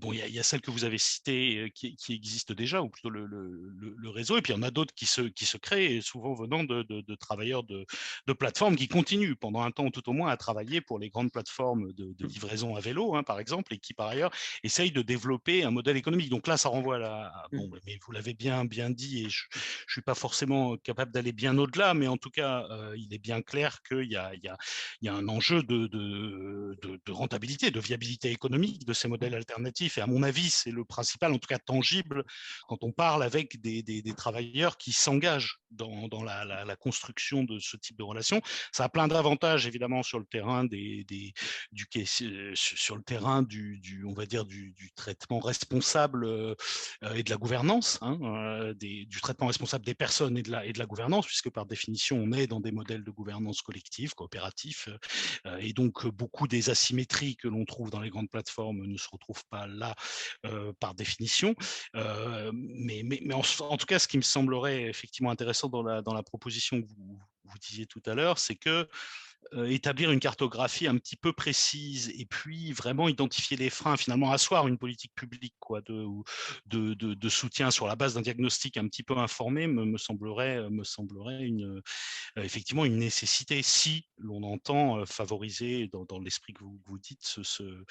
bon, 0.00 0.12
il 0.12 0.18
y, 0.30 0.38
a 0.38 0.42
celle 0.42 0.60
que 0.60 0.70
vous 0.70 0.84
avez 0.84 0.98
citée 0.98 1.70
qui, 1.74 1.96
existe 2.08 2.52
déjà, 2.52 2.82
ou 2.82 2.88
plutôt 2.88 3.10
le, 3.10 4.10
réseau, 4.10 4.38
et 4.38 4.42
puis 4.42 4.52
il 4.52 4.56
y 4.56 4.58
en 4.58 4.62
a 4.62 4.70
d'autres 4.70 4.94
qui 4.94 5.06
se, 5.06 5.22
qui 5.22 5.44
se 5.44 5.56
créent, 5.56 6.00
souvent 6.00 6.34
venant 6.34 6.64
de, 6.64 7.14
travailleurs 7.16 7.64
de, 7.64 7.86
plateformes 8.38 8.76
qui 8.76 8.88
continuent 8.88 9.34
pendant 9.34 9.62
un 9.62 9.70
temps 9.70 9.90
tout 9.90 10.08
au 10.08 10.12
moins 10.12 10.30
à 10.30 10.36
travailler 10.36 10.80
pour 10.80 10.98
les 10.98 11.08
grandes 11.08 11.32
plateformes 11.32 11.92
de, 11.92 12.04
mmh. 12.04 12.26
livraison 12.26 12.76
à 12.76 12.80
vélo, 12.80 13.16
hein, 13.16 13.22
par 13.22 13.40
exemple, 13.40 13.74
et 13.74 13.78
qui 13.78 13.94
par 13.94 14.08
ailleurs 14.08 14.30
essayent 14.62 14.92
de 14.92 15.02
développer 15.02 15.64
un 15.64 15.70
modèle 15.70 15.96
économique. 15.96 16.30
Donc 16.30 16.46
là, 16.46 16.56
ça 16.56 16.68
renvoie 16.68 16.96
à 16.96 16.98
la... 16.98 17.48
Mmh. 17.52 17.58
Bon, 17.58 17.70
mais 17.86 17.98
vous 18.04 18.12
l'avez 18.12 18.34
bien, 18.34 18.64
bien 18.64 18.90
dit, 18.90 19.24
et 19.24 19.28
je 19.28 19.44
ne 19.54 19.92
suis 19.92 20.02
pas 20.02 20.14
forcément 20.14 20.76
capable 20.76 21.12
d'aller 21.12 21.32
bien 21.32 21.56
au-delà, 21.58 21.94
mais 21.94 22.08
en 22.08 22.16
tout 22.16 22.30
cas, 22.30 22.66
il 22.96 23.12
est 23.12 23.18
bien 23.18 23.42
clair 23.42 23.82
qu'il 23.82 24.10
y 24.10 24.16
a, 24.16 24.34
il 24.34 24.40
y, 24.42 24.48
a, 24.48 24.56
il 25.00 25.06
y 25.06 25.08
a 25.08 25.14
un 25.14 25.28
enjeu 25.28 25.62
de, 25.62 25.86
de, 25.86 26.78
de, 26.82 27.12
rentabilité, 27.12 27.70
de 27.70 27.80
viabilité 27.80 28.30
économique 28.30 28.86
de 28.86 28.92
ces 28.92 29.08
modèles 29.08 29.34
alternatifs. 29.34 29.67
Et 29.98 30.00
à 30.00 30.06
mon 30.06 30.22
avis, 30.22 30.50
c'est 30.50 30.70
le 30.70 30.84
principal, 30.84 31.32
en 31.32 31.38
tout 31.38 31.46
cas 31.46 31.58
tangible, 31.58 32.24
quand 32.68 32.82
on 32.82 32.92
parle 32.92 33.22
avec 33.22 33.60
des, 33.60 33.82
des, 33.82 34.02
travailleurs 34.14 34.78
qui 34.78 34.92
s'engagent 34.92 35.58
dans, 35.70 36.08
dans 36.08 36.22
la, 36.22 36.76
construction 36.76 37.44
de 37.44 37.58
ce 37.58 37.76
type 37.76 37.96
de 37.96 38.02
relation. 38.02 38.40
Ça 38.72 38.84
a 38.84 38.88
plein 38.88 39.08
d'avantages, 39.08 39.66
évidemment, 39.66 40.02
sur 40.02 40.18
le 40.18 40.24
terrain 40.24 40.64
des, 40.64 41.04
des 41.04 41.32
du, 41.72 41.86
sur 42.54 42.96
le 42.96 43.02
terrain 43.02 43.42
du, 43.42 43.78
du 43.78 44.04
on 44.04 44.14
va 44.14 44.26
dire, 44.26 44.44
du, 44.44 44.72
du 44.72 44.90
traitement 44.92 45.40
responsable 45.40 46.26
et 47.14 47.22
de 47.22 47.30
la 47.30 47.36
gouvernance, 47.36 47.98
hein, 48.00 48.72
des, 48.76 49.04
du 49.06 49.20
traitement 49.20 49.46
responsable 49.46 49.84
des 49.84 49.94
personnes 49.94 50.38
et 50.38 50.42
de 50.42 50.50
la, 50.50 50.64
et 50.64 50.72
de 50.72 50.78
la 50.78 50.86
gouvernance, 50.86 51.26
puisque 51.26 51.50
par 51.50 51.66
définition, 51.66 52.18
on 52.18 52.32
est 52.32 52.46
dans 52.46 52.60
des 52.60 52.72
modèles 52.72 53.04
de 53.04 53.10
gouvernance 53.10 53.62
collective, 53.62 54.14
coopératif, 54.14 54.88
et 55.60 55.72
donc 55.72 56.06
beaucoup 56.06 56.48
des 56.48 56.70
asymétries 56.70 57.36
que 57.36 57.48
l'on 57.48 57.64
trouve 57.64 57.90
dans 57.90 58.00
les 58.00 58.10
grandes 58.10 58.30
plateformes 58.30 58.86
ne 58.86 58.96
se 58.96 59.08
retrouvent 59.10 59.44
pas 59.50 59.57
là 59.66 59.94
par 60.80 60.94
définition. 60.94 61.54
mais, 61.94 63.02
en, 63.32 63.76
tout 63.76 63.86
cas, 63.86 63.98
ce 63.98 64.08
qui 64.08 64.16
me 64.16 64.22
semblerait 64.22 64.82
effectivement 64.82 65.30
intéressant 65.30 65.68
dans 65.68 65.82
la, 65.82 66.22
proposition 66.22 66.82
que 66.82 66.86
vous 66.86 67.58
disiez 67.60 67.86
tout 67.86 68.02
à 68.06 68.14
l'heure, 68.14 68.38
c'est 68.38 68.56
que 68.56 68.88
établir 69.66 70.10
une 70.10 70.20
cartographie 70.20 70.86
un 70.86 70.96
petit 70.96 71.16
peu 71.16 71.32
précise 71.32 72.12
et 72.18 72.26
puis 72.26 72.72
vraiment 72.72 73.08
identifier 73.08 73.56
les 73.56 73.70
freins, 73.70 73.96
finalement 73.96 74.30
asseoir 74.30 74.68
une 74.68 74.78
politique 74.78 75.14
publique 75.14 75.54
quoi, 75.58 75.80
de, 75.82 76.06
de, 76.66 76.94
de, 76.94 77.28
soutien 77.28 77.70
sur 77.70 77.86
la 77.86 77.96
base 77.96 78.14
d'un 78.14 78.20
diagnostic 78.20 78.76
un 78.76 78.86
petit 78.88 79.02
peu 79.02 79.16
informé 79.16 79.66
me, 79.66 79.84
me 79.84 79.98
semblerait, 79.98 80.68
me 80.70 80.84
semblerait 80.84 81.44
une, 81.44 81.80
effectivement 82.36 82.84
une 82.84 82.98
nécessité 82.98 83.62
si 83.62 84.06
l'on 84.18 84.42
entend 84.42 85.04
favoriser 85.06 85.88
dans, 85.88 86.04
dans 86.04 86.18
l'esprit 86.18 86.52
que 86.52 86.64
vous, 86.64 86.80
vous 86.86 86.98
dites 86.98 87.22
ce, 87.22 87.84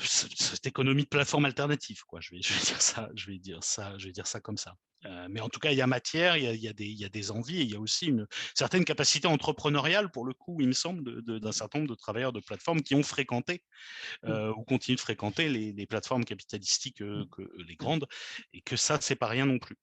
cette 0.00 0.66
économie 0.66 1.04
de 1.04 1.08
plateforme 1.08 1.44
alternative 1.44 2.02
quoi 2.06 2.20
je 2.20 2.30
vais, 2.30 2.42
je 2.42 2.52
vais 2.52 2.60
dire 2.60 2.82
ça 2.82 3.08
je 3.14 3.26
vais 3.26 3.38
dire 3.38 3.62
ça 3.62 3.96
je 3.98 4.06
vais 4.06 4.12
dire 4.12 4.26
ça 4.26 4.40
comme 4.40 4.56
ça 4.56 4.76
euh, 5.06 5.26
mais 5.30 5.40
en 5.40 5.48
tout 5.48 5.60
cas, 5.60 5.72
il 5.72 5.76
y 5.76 5.82
a 5.82 5.86
matière, 5.86 6.36
il 6.36 6.44
y 6.44 6.68
a, 6.68 6.72
des, 6.72 6.86
il 6.86 6.98
y 6.98 7.04
a, 7.04 7.08
des, 7.08 7.30
envies 7.30 7.60
et 7.60 7.62
il 7.62 7.70
y 7.70 7.76
a 7.76 7.80
aussi 7.80 8.06
une 8.06 8.26
certaine 8.54 8.84
capacité 8.84 9.26
entrepreneuriale, 9.26 10.10
pour 10.10 10.24
le 10.24 10.34
coup, 10.34 10.60
il 10.60 10.68
me 10.68 10.72
semble, 10.72 11.22
d'un 11.22 11.52
certain 11.52 11.80
nombre 11.80 11.90
de 11.90 11.96
travailleurs 11.96 12.32
de 12.32 12.40
plateformes 12.40 12.82
qui 12.82 12.94
ont 12.94 13.02
fréquenté 13.02 13.62
mmh. 14.22 14.28
euh, 14.28 14.52
ou 14.52 14.62
continuent 14.62 14.96
de 14.96 15.00
fréquenter 15.00 15.48
les, 15.48 15.86
plateformes 15.86 16.24
capitalistiques, 16.24 17.02
euh, 17.02 17.24
mmh. 17.24 17.28
que, 17.30 17.42
les 17.66 17.76
grandes, 17.76 18.06
et 18.52 18.60
que 18.60 18.76
ça, 18.76 18.98
c'est 19.00 19.16
pas 19.16 19.26
rien 19.26 19.46
non 19.46 19.58
plus. 19.58 19.76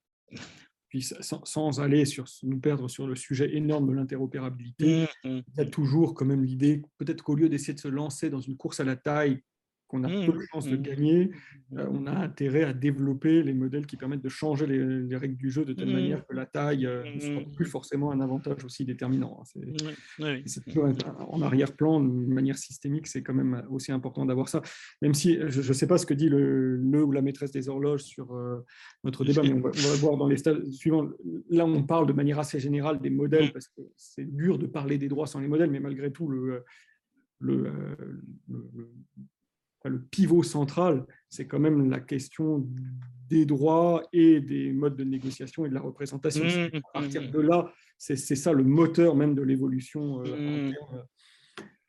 Puis 0.88 1.02
sans, 1.02 1.80
aller 1.80 2.04
sur, 2.04 2.24
nous 2.42 2.58
perdre 2.58 2.88
sur 2.88 3.06
le 3.06 3.14
sujet 3.14 3.54
énorme 3.54 3.88
de 3.88 3.92
l'interopérabilité, 3.92 5.06
mmh, 5.24 5.28
il 5.28 5.56
y 5.56 5.60
a 5.60 5.66
toujours 5.66 6.14
quand 6.14 6.24
même 6.24 6.42
l'idée, 6.42 6.82
peut-être 6.98 7.22
qu'au 7.22 7.34
lieu 7.34 7.48
d'essayer 7.48 7.74
de 7.74 7.80
se 7.80 7.88
lancer 7.88 8.30
dans 8.30 8.40
une 8.40 8.56
course 8.56 8.80
à 8.80 8.84
la 8.84 8.96
taille 8.96 9.42
qu'on 9.90 10.04
a 10.04 10.08
mmh, 10.08 10.26
peu 10.26 10.32
de 10.32 10.46
chances 10.52 10.66
de 10.66 10.76
mmh. 10.76 10.82
gagner, 10.82 11.30
euh, 11.76 11.86
on 11.90 12.06
a 12.06 12.12
intérêt 12.12 12.62
à 12.62 12.72
développer 12.72 13.42
les 13.42 13.54
modèles 13.54 13.86
qui 13.86 13.96
permettent 13.96 14.22
de 14.22 14.28
changer 14.28 14.66
les, 14.66 15.16
règles 15.16 15.36
du 15.36 15.50
jeu 15.50 15.64
de 15.64 15.72
telle 15.72 15.88
mmh. 15.88 15.92
manière 15.92 16.26
que 16.26 16.32
la 16.32 16.46
taille 16.46 16.86
euh, 16.86 17.02
ne 17.12 17.20
soit 17.20 17.52
plus 17.52 17.64
forcément 17.64 18.12
un 18.12 18.20
avantage 18.20 18.64
aussi 18.64 18.84
déterminant. 18.84 19.42
Hein. 19.42 19.94
En 21.28 21.42
arrière-plan, 21.42 22.00
de 22.00 22.32
manière 22.32 22.56
systémique, 22.56 23.08
c'est 23.08 23.22
quand 23.22 23.34
même 23.34 23.64
aussi 23.70 23.90
important 23.90 24.24
d'avoir 24.24 24.48
ça. 24.48 24.62
Même 25.02 25.14
si 25.14 25.38
je 25.48 25.66
ne 25.66 25.72
sais 25.72 25.86
pas 25.86 25.98
ce 25.98 26.06
que 26.06 26.14
dit 26.14 26.28
le, 26.28 26.76
le, 26.76 27.02
ou 27.02 27.10
la 27.10 27.22
maîtresse 27.22 27.50
des 27.50 27.68
horloges 27.68 28.02
sur 28.02 28.32
euh, 28.34 28.64
notre 29.02 29.24
débat, 29.24 29.42
mais 29.42 29.52
on 29.52 29.60
va, 29.60 29.70
voir 29.96 30.16
dans 30.16 30.28
les 30.28 30.36
stades 30.36 30.70
suivants. 30.70 31.08
Là, 31.48 31.66
on 31.66 31.82
parle 31.82 32.06
de 32.06 32.12
manière 32.12 32.38
assez 32.38 32.60
générale 32.60 33.00
des 33.00 33.10
modèles, 33.10 33.52
parce 33.52 33.66
que 33.68 33.82
c'est 33.96 34.24
dur 34.24 34.58
de 34.58 34.66
parler 34.66 34.98
des 34.98 35.08
droits 35.08 35.26
sans 35.26 35.40
les 35.40 35.48
modèles, 35.48 35.70
mais 35.70 35.80
malgré 35.80 36.12
tout, 36.12 36.28
le, 36.28 36.62
le, 37.40 37.72
le 38.48 38.90
pivot 40.10 40.42
central, 40.42 41.06
c'est 41.28 41.46
quand 41.46 41.58
même 41.58 41.90
la 41.90 42.00
question 42.00 42.66
des 43.28 43.46
droits 43.46 44.02
et 44.12 44.40
des 44.40 44.72
modes 44.72 44.96
de 44.96 45.04
négociation 45.04 45.64
et 45.64 45.68
de 45.68 45.74
la 45.74 45.80
représentation. 45.80 46.44
Mmh, 46.44 46.76
à 46.76 47.00
partir 47.00 47.22
mmh. 47.22 47.30
de 47.30 47.40
là, 47.40 47.72
c'est 47.96 48.16
ça 48.16 48.52
le 48.52 48.64
moteur 48.64 49.14
même 49.14 49.34
de 49.34 49.42
l'évolution 49.42 50.22
euh, 50.24 50.70
mmh. 50.70 50.74
euh, 50.94 51.02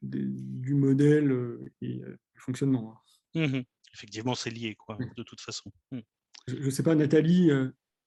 du 0.04 0.76
modèle 0.76 1.32
euh, 1.32 1.66
et 1.82 1.96
du 1.96 2.40
fonctionnement. 2.40 2.96
Effectivement, 3.94 4.36
c'est 4.36 4.52
lié, 4.52 4.76
quoi, 4.76 4.98
de 5.18 5.24
toute 5.24 5.42
façon. 5.42 5.72
Je 6.48 6.56
ne 6.56 6.70
sais 6.70 6.84
pas, 6.84 6.96
Nathalie. 6.96 7.50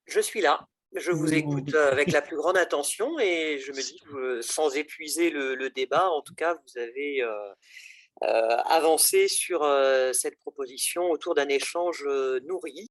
Je 0.06 0.20
suis 0.20 0.40
là. 0.40 0.66
Je 0.96 1.10
vous 1.10 1.34
écoute 1.34 1.74
avec 1.74 2.12
la 2.12 2.22
plus 2.22 2.36
grande 2.36 2.56
attention 2.56 3.18
et 3.18 3.58
je 3.58 3.72
me 3.72 3.82
dis, 3.82 4.00
sans 4.46 4.76
épuiser 4.76 5.30
le, 5.30 5.68
débat, 5.70 6.08
en 6.08 6.22
tout 6.22 6.34
cas, 6.34 6.54
vous 6.54 6.78
avez 6.78 7.22
euh, 7.22 7.52
euh, 8.26 8.56
avancer 8.70 9.28
sur 9.28 9.62
euh, 9.62 10.12
cette 10.14 10.38
proposition 10.38 11.10
autour 11.10 11.34
d'un 11.34 11.48
échange 11.48 12.04
euh, 12.06 12.40
nourri. 12.46 12.88